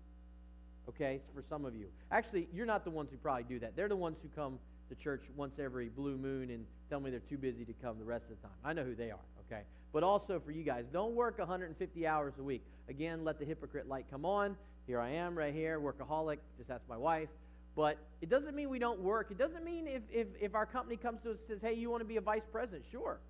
[0.89, 1.85] okay, for some of you.
[2.11, 3.75] Actually, you're not the ones who probably do that.
[3.75, 4.59] They're the ones who come
[4.89, 8.05] to church once every blue moon and tell me they're too busy to come the
[8.05, 8.57] rest of the time.
[8.63, 9.61] I know who they are, okay?
[9.93, 12.63] But also for you guys, don't work 150 hours a week.
[12.91, 14.57] Again, let the hypocrite light come on.
[14.85, 16.39] Here I am right here, workaholic.
[16.57, 17.29] Just ask my wife.
[17.73, 19.31] But it doesn't mean we don't work.
[19.31, 21.89] It doesn't mean if, if, if our company comes to us and says, hey, you
[21.89, 22.83] want to be a vice president?
[22.91, 23.21] Sure.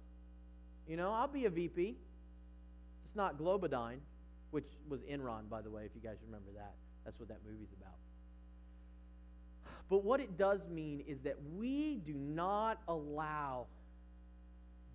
[0.87, 1.95] You know, I'll be a VP.
[3.05, 3.99] It's not Globodyne,
[4.49, 6.73] which was Enron, by the way, if you guys remember that.
[7.05, 7.93] That's what that movie's about.
[9.91, 13.67] But what it does mean is that we do not allow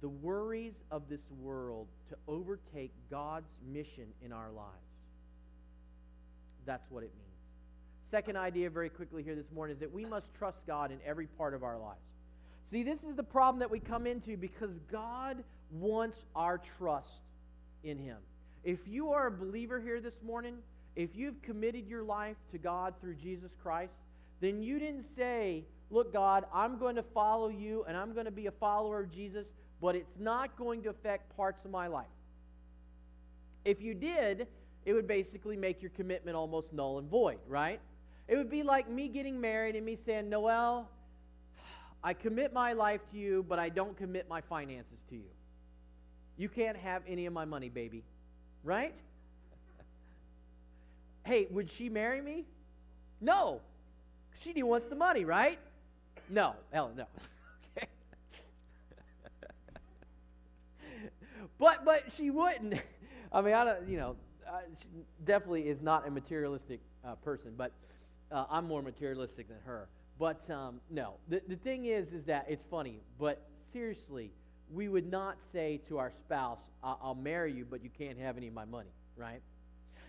[0.01, 4.71] the worries of this world to overtake God's mission in our lives.
[6.67, 7.27] That's what it means.
[8.11, 11.27] Second idea, very quickly here this morning, is that we must trust God in every
[11.27, 12.01] part of our lives.
[12.71, 17.09] See, this is the problem that we come into because God wants our trust
[17.85, 18.19] in Him.
[18.65, 20.57] If you are a believer here this morning,
[20.97, 23.93] if you've committed your life to God through Jesus Christ,
[24.41, 28.33] then you didn't say, Look, God, I'm going to follow you and I'm going to
[28.33, 29.47] be a follower of Jesus,
[29.81, 32.07] but it's not going to affect parts of my life.
[33.65, 34.47] If you did,
[34.85, 37.81] it would basically make your commitment almost null and void, right?
[38.29, 40.89] It would be like me getting married and me saying, Noel,
[42.03, 45.31] I commit my life to you, but I don't commit my finances to you.
[46.37, 48.05] You can't have any of my money, baby.
[48.63, 48.95] Right?
[51.25, 52.45] hey, would she marry me?
[53.21, 53.61] No.
[54.43, 55.59] She wants the money, right?
[56.29, 56.55] No.
[56.73, 57.07] Hell no.
[57.77, 57.89] okay.
[61.59, 62.75] But but she wouldn't.
[63.33, 64.17] I mean, I don't, you know,
[64.81, 64.89] she
[65.25, 67.73] definitely is not a materialistic uh, person, but
[68.31, 69.89] uh, I'm more materialistic than her.
[70.19, 74.33] But um, no, the, the thing is, is that it's funny, but seriously,
[74.73, 78.49] we would not say to our spouse, I'll marry you, but you can't have any
[78.49, 79.41] of my money, right?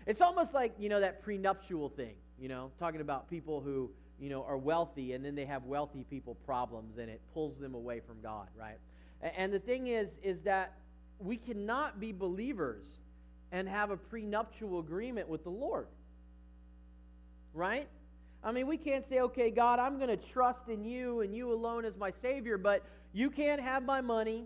[0.06, 4.30] It's almost like, you know, that prenuptial thing, you know, talking about people who, you
[4.30, 8.00] know, are wealthy and then they have wealthy people problems and it pulls them away
[8.00, 8.78] from God, right?
[9.36, 10.74] And the thing is, is that
[11.20, 12.86] we cannot be believers
[13.52, 15.86] and have a prenuptial agreement with the Lord,
[17.54, 17.88] right?
[18.44, 21.52] I mean, we can't say, okay, God, I'm going to trust in you and you
[21.52, 24.44] alone as my Savior, but you can't have my money.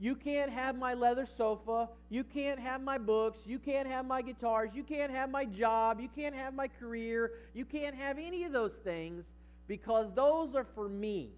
[0.00, 1.88] You can't have my leather sofa.
[2.08, 3.38] You can't have my books.
[3.46, 4.70] You can't have my guitars.
[4.74, 6.00] You can't have my job.
[6.00, 7.32] You can't have my career.
[7.54, 9.24] You can't have any of those things
[9.66, 11.30] because those are for me.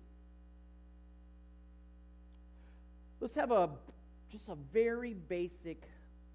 [3.20, 3.70] Let's have a
[4.30, 5.82] just a very basic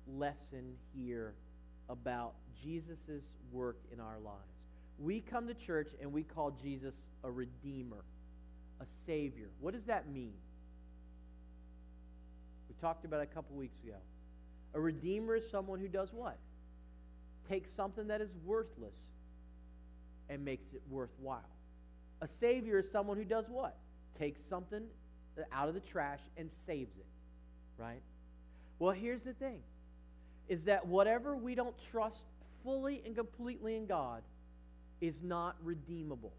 [0.07, 1.33] lesson here
[1.89, 4.39] about Jesus' work in our lives.
[4.99, 6.93] we come to church and we call Jesus
[7.23, 8.03] a redeemer,
[8.81, 9.49] a savior.
[9.59, 10.33] What does that mean?
[12.69, 13.97] We talked about it a couple weeks ago.
[14.73, 16.37] A redeemer is someone who does what?
[17.49, 18.95] Takes something that is worthless
[20.29, 21.49] and makes it worthwhile.
[22.21, 23.77] A savior is someone who does what?
[24.17, 24.83] Takes something
[25.51, 27.05] out of the trash and saves it.
[27.77, 28.01] Right?
[28.79, 29.59] Well, here's the thing
[30.47, 32.23] is that whatever we don't trust
[32.63, 34.21] fully and completely in God
[35.01, 36.33] is not redeemable.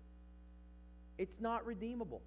[1.19, 2.23] It's not redeemable.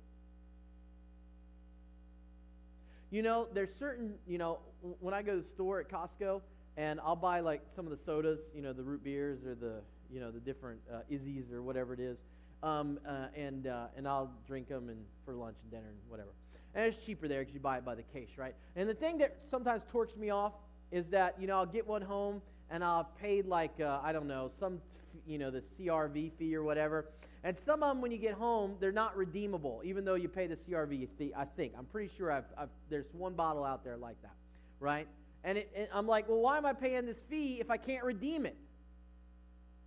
[3.11, 4.59] You know, there's certain, you know,
[4.99, 6.41] when I go to the store at Costco
[6.77, 9.81] and I'll buy like some of the sodas, you know, the root beers or the,
[10.11, 12.19] you know, the different uh, Izze's or whatever it is,
[12.61, 16.29] um, uh, and uh, and I'll drink them and for lunch and dinner and whatever.
[16.75, 18.55] And it's cheaper there because you buy it by the case, right?
[18.75, 20.53] And the thing that sometimes torques me off
[20.91, 24.27] is that you know I'll get one home and I'll pay like uh, I don't
[24.27, 24.79] know some
[25.25, 27.05] you know the CRV fee or whatever.
[27.43, 30.47] And some of them, when you get home, they're not redeemable, even though you pay
[30.47, 31.31] the CRV fee.
[31.35, 34.35] I think I'm pretty sure I've, I've there's one bottle out there like that,
[34.81, 35.07] right?
[35.45, 38.03] And, it, and I'm like, well, why am I paying this fee if I can't
[38.03, 38.57] redeem it?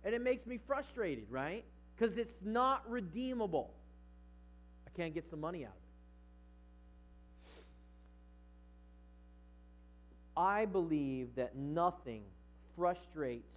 [0.03, 1.63] And it makes me frustrated, right?
[1.95, 3.71] Because it's not redeemable.
[4.87, 5.82] I can't get some money out of it.
[10.35, 12.23] I believe that nothing
[12.75, 13.55] frustrates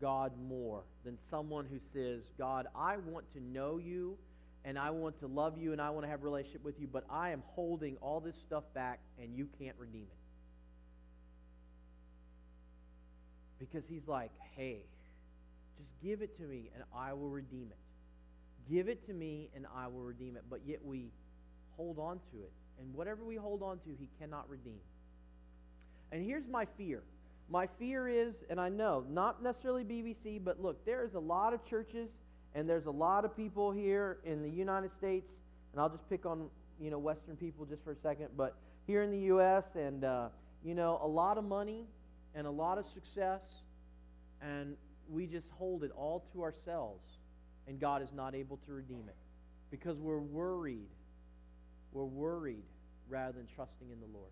[0.00, 4.16] God more than someone who says, God, I want to know you
[4.64, 6.86] and I want to love you and I want to have a relationship with you,
[6.86, 10.18] but I am holding all this stuff back and you can't redeem it.
[13.58, 14.78] Because he's like, hey,
[15.78, 18.72] just give it to me and I will redeem it.
[18.72, 20.44] Give it to me and I will redeem it.
[20.48, 21.06] But yet we
[21.76, 22.52] hold on to it.
[22.80, 24.80] And whatever we hold on to, he cannot redeem.
[26.12, 27.02] And here's my fear.
[27.48, 31.64] My fear is, and I know, not necessarily BBC, but look, there's a lot of
[31.68, 32.08] churches
[32.54, 35.26] and there's a lot of people here in the United States,
[35.72, 36.48] and I'll just pick on,
[36.78, 38.56] you know, Western people just for a second, but
[38.86, 40.28] here in the U.S., and, uh,
[40.62, 41.86] you know, a lot of money
[42.34, 43.40] and a lot of success,
[44.42, 44.76] and
[45.08, 47.06] we just hold it all to ourselves,
[47.66, 49.16] and God is not able to redeem it
[49.70, 50.88] because we're worried.
[51.92, 52.64] We're worried
[53.08, 54.30] rather than trusting in the Lord.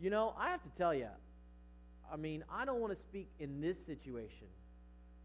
[0.00, 1.08] You know, I have to tell you,
[2.12, 4.46] I mean, I don't want to speak in this situation,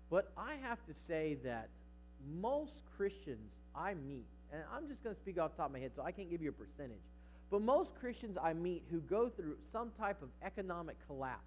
[0.09, 1.69] but I have to say that
[2.39, 5.79] most Christians I meet, and I'm just going to speak off the top of my
[5.79, 7.03] head, so I can't give you a percentage,
[7.49, 11.43] but most Christians I meet who go through some type of economic collapse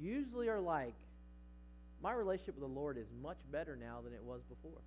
[0.00, 0.94] usually are like,
[2.02, 4.80] my relationship with the Lord is much better now than it was before.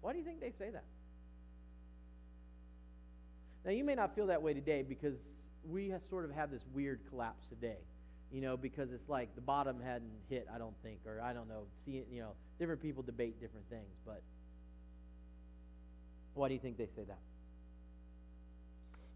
[0.00, 0.84] Why do you think they say that?
[3.64, 5.14] Now, you may not feel that way today because
[5.68, 7.78] we sort of have this weird collapse today,
[8.32, 11.48] you know, because it's like the bottom hadn't hit, I don't think, or I don't
[11.48, 11.64] know.
[11.84, 14.22] See, you know, different people debate different things, but
[16.34, 17.18] why do you think they say that?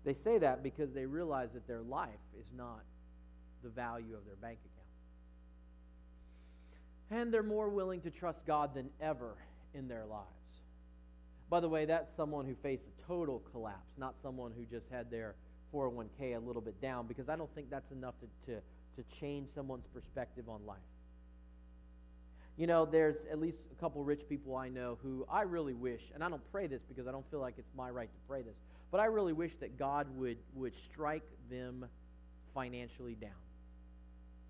[0.05, 2.83] They say that because they realize that their life is not
[3.63, 4.85] the value of their bank account.
[7.23, 9.37] And they're more willing to trust God than ever
[9.73, 10.29] in their lives.
[11.49, 15.11] By the way, that's someone who faced a total collapse, not someone who just had
[15.11, 15.35] their
[15.75, 19.49] 401k a little bit down because I don't think that's enough to, to, to change
[19.55, 20.79] someone's perspective on life.
[22.57, 26.01] You know, there's at least a couple rich people I know who I really wish,
[26.15, 28.43] and I don't pray this because I don't feel like it's my right to pray
[28.43, 28.55] this,
[28.93, 31.85] but I really wish that God would, would strike them
[32.55, 33.31] financially down.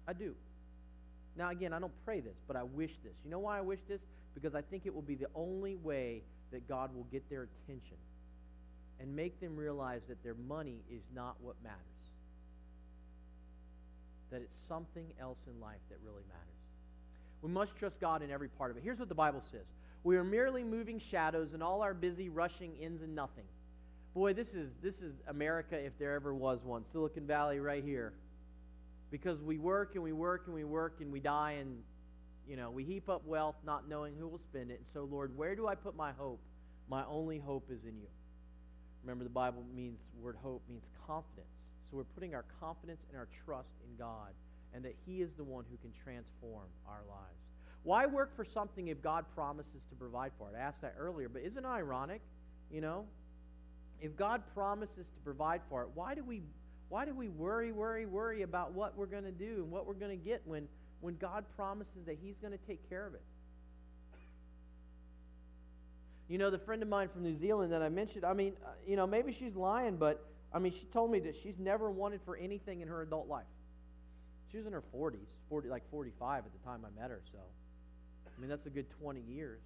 [0.07, 0.35] I do.
[1.37, 3.15] Now, again, I don't pray this, but I wish this.
[3.25, 4.01] You know why I wish this?
[4.35, 6.23] Because I think it will be the only way
[6.53, 7.97] that God will get their attention
[9.01, 11.79] and make them realize that their money is not what matters.
[14.31, 16.45] That it's something else in life that really matters.
[17.43, 18.83] We must trust God in every part of it.
[18.83, 19.67] Here's what the Bible says
[20.03, 23.45] We are merely moving shadows and all our busy rushing ends in nothing.
[24.15, 26.85] Boy, this is, this is America if there ever was one.
[26.93, 28.13] Silicon Valley right here.
[29.11, 31.79] Because we work and we work and we work and we die and,
[32.49, 34.79] you know, we heap up wealth not knowing who will spend it.
[34.79, 36.41] And so, Lord, where do I put my hope?
[36.89, 38.07] My only hope is in you.
[39.05, 41.69] Remember, the Bible means, word hope means confidence.
[41.83, 44.33] So we're putting our confidence and our trust in God
[44.75, 47.39] and that He is the one who can transform our lives.
[47.83, 50.55] Why work for something if God promises to provide for it?
[50.57, 52.23] I asked that earlier, but isn't it ironic?
[52.73, 53.05] You know,
[54.01, 56.43] if God promises to provide for it, why do we
[56.89, 59.95] why do we worry, worry, worry about what we're going to do and what we're
[59.95, 60.67] going to get when
[61.01, 63.23] when God promises that He's going to take care of it?
[66.29, 68.71] You know, the friend of mine from New Zealand that I mentioned, I mean, uh,
[68.87, 72.21] you know, maybe she's lying, but I mean, she told me that she's never wanted
[72.25, 73.45] for anything in her adult life.
[74.51, 75.19] She was in her 40s,
[75.49, 77.39] 40, like 45 at the time I met her, so.
[78.37, 79.61] I mean, that's a good 20 years.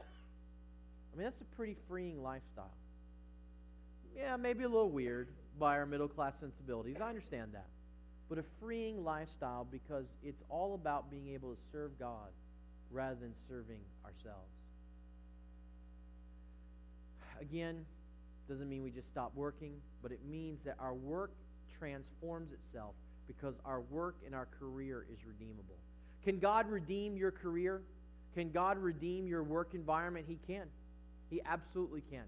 [0.00, 2.72] I mean, that's a pretty freeing lifestyle.
[4.16, 6.96] Yeah, maybe a little weird by our middle class sensibilities.
[7.00, 7.66] I understand that.
[8.28, 12.28] But a freeing lifestyle because it's all about being able to serve God
[12.90, 14.57] rather than serving ourselves.
[17.40, 17.84] Again,
[18.48, 19.72] doesn't mean we just stop working,
[20.02, 21.32] but it means that our work
[21.78, 22.94] transforms itself
[23.26, 25.76] because our work and our career is redeemable.
[26.24, 27.82] Can God redeem your career?
[28.34, 30.24] Can God redeem your work environment?
[30.26, 30.66] He can.
[31.30, 32.24] He absolutely can.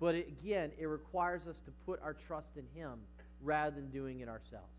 [0.00, 2.98] But it, again, it requires us to put our trust in Him
[3.42, 4.72] rather than doing it ourselves.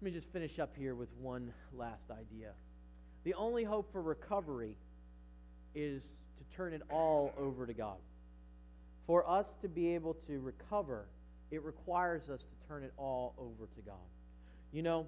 [0.00, 2.52] Let me just finish up here with one last idea.
[3.24, 4.76] The only hope for recovery
[5.74, 6.02] is
[6.38, 7.96] to turn it all over to God.
[9.06, 11.06] For us to be able to recover,
[11.50, 13.94] it requires us to turn it all over to God.
[14.72, 15.06] You know,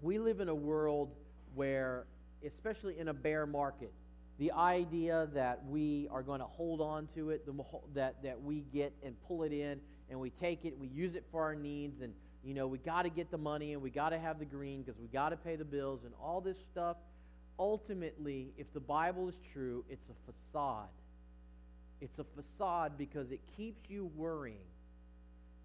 [0.00, 1.10] we live in a world
[1.54, 2.04] where,
[2.44, 3.92] especially in a bear market,
[4.38, 7.52] the idea that we are going to hold on to it, the,
[7.94, 9.80] that, that we get and pull it in
[10.10, 12.12] and we take it, we use it for our needs, and
[12.42, 14.82] you know we got to get the money and we got to have the green
[14.82, 16.96] because we got to pay the bills and all this stuff.
[17.58, 20.88] Ultimately, if the Bible is true, it's a facade.
[22.00, 24.66] It's a facade because it keeps you worrying.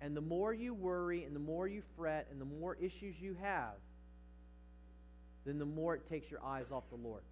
[0.01, 3.35] And the more you worry and the more you fret and the more issues you
[3.41, 3.73] have,
[5.45, 7.23] then the more it takes your eyes off the Lord.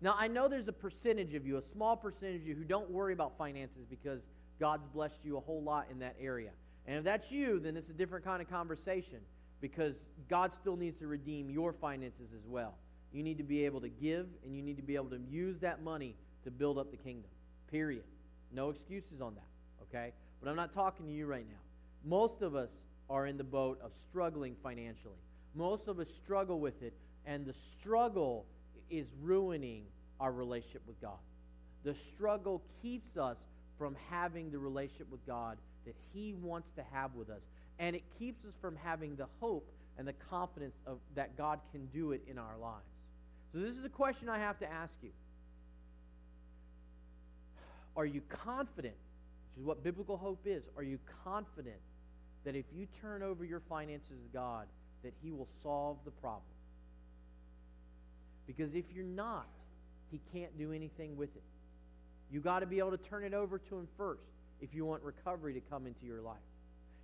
[0.00, 2.90] Now, I know there's a percentage of you, a small percentage of you, who don't
[2.90, 4.20] worry about finances because
[4.60, 6.50] God's blessed you a whole lot in that area.
[6.86, 9.18] And if that's you, then it's a different kind of conversation
[9.60, 9.94] because
[10.28, 12.74] God still needs to redeem your finances as well.
[13.14, 15.56] You need to be able to give and you need to be able to use
[15.60, 17.30] that money to build up the kingdom.
[17.70, 18.02] Period.
[18.52, 19.46] No excuses on that,
[19.82, 20.12] okay?
[20.42, 21.60] But I'm not talking to you right now.
[22.04, 22.68] Most of us
[23.08, 25.14] are in the boat of struggling financially.
[25.54, 26.92] Most of us struggle with it,
[27.24, 28.46] and the struggle
[28.90, 29.84] is ruining
[30.18, 31.18] our relationship with God.
[31.84, 33.36] The struggle keeps us
[33.78, 37.42] from having the relationship with God that He wants to have with us.
[37.78, 41.86] And it keeps us from having the hope and the confidence of, that God can
[41.86, 42.84] do it in our lives.
[43.54, 45.10] So, this is a question I have to ask you.
[47.96, 48.96] Are you confident,
[49.54, 51.78] which is what biblical hope is, are you confident
[52.44, 54.66] that if you turn over your finances to God,
[55.04, 56.42] that He will solve the problem?
[58.48, 59.46] Because if you're not,
[60.10, 61.42] He can't do anything with it.
[62.32, 64.24] You got to be able to turn it over to Him first
[64.60, 66.36] if you want recovery to come into your life.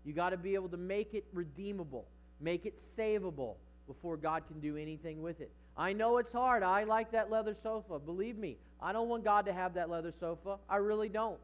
[0.05, 2.07] You got to be able to make it redeemable,
[2.41, 3.55] make it savable
[3.87, 5.53] before God can do anything with it.
[5.77, 6.63] I know it's hard.
[6.63, 7.99] I like that leather sofa.
[7.99, 10.57] Believe me, I don't want God to have that leather sofa.
[10.69, 11.39] I really don't.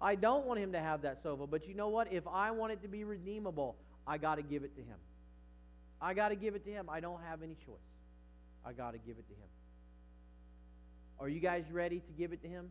[0.00, 1.46] I don't want Him to have that sofa.
[1.46, 2.12] But you know what?
[2.12, 4.98] If I want it to be redeemable, I got to give it to Him.
[6.00, 6.88] I got to give it to Him.
[6.90, 7.76] I don't have any choice.
[8.64, 9.48] I got to give it to Him.
[11.20, 12.68] Are you guys ready to give it to Him?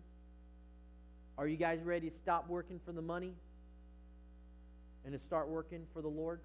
[1.37, 3.33] Are you guys ready to stop working for the money
[5.05, 6.41] and to start working for the Lord?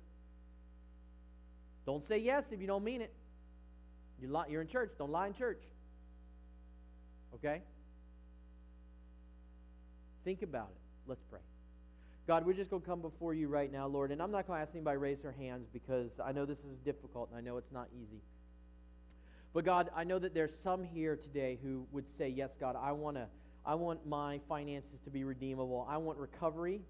[1.85, 3.13] Don't say yes if you don't mean it.
[4.21, 4.93] You're in church.
[4.99, 5.63] Don't lie in church.
[7.35, 7.63] Okay?
[10.25, 10.81] Think about it.
[11.07, 11.41] Let's pray.
[12.27, 14.59] God, we're just going to come before you right now, Lord, and I'm not going
[14.59, 17.41] to ask anybody to raise their hands because I know this is difficult and I
[17.41, 18.21] know it's not easy.
[19.55, 22.93] But God, I know that there's some here today who would say, Yes, God, I
[22.93, 23.27] want to.
[23.65, 25.87] I want my finances to be redeemable.
[25.89, 26.81] I want recovery.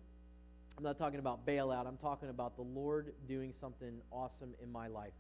[0.76, 1.86] I'm not talking about bailout.
[1.86, 5.12] I'm talking about the Lord doing something awesome in my life.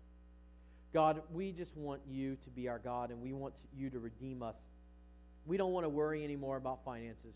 [0.92, 4.42] God, we just want you to be our God and we want you to redeem
[4.42, 4.56] us.
[5.44, 7.34] We don't want to worry anymore about finances.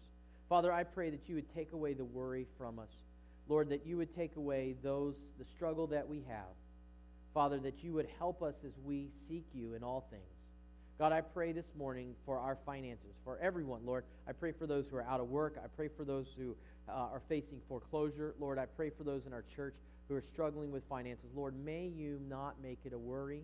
[0.48, 2.88] Father, I pray that you would take away the worry from us.
[3.48, 6.46] Lord, that you would take away those the struggle that we have.
[7.34, 10.22] Father, that you would help us as we seek you in all things.
[10.98, 14.05] God, I pray this morning for our finances, for everyone, Lord.
[14.28, 15.57] I pray for those who are out of work.
[15.62, 16.57] I pray for those who
[16.88, 18.34] uh, are facing foreclosure.
[18.38, 19.74] Lord, I pray for those in our church
[20.11, 21.27] who are struggling with finances.
[21.37, 23.43] Lord, may you not make it a worry,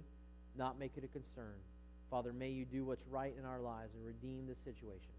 [0.59, 1.55] not make it a concern.
[2.11, 5.15] Father, may you do what's right in our lives and redeem the situation.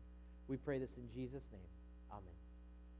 [0.50, 1.72] We pray this in Jesus' name.
[2.12, 2.47] Amen.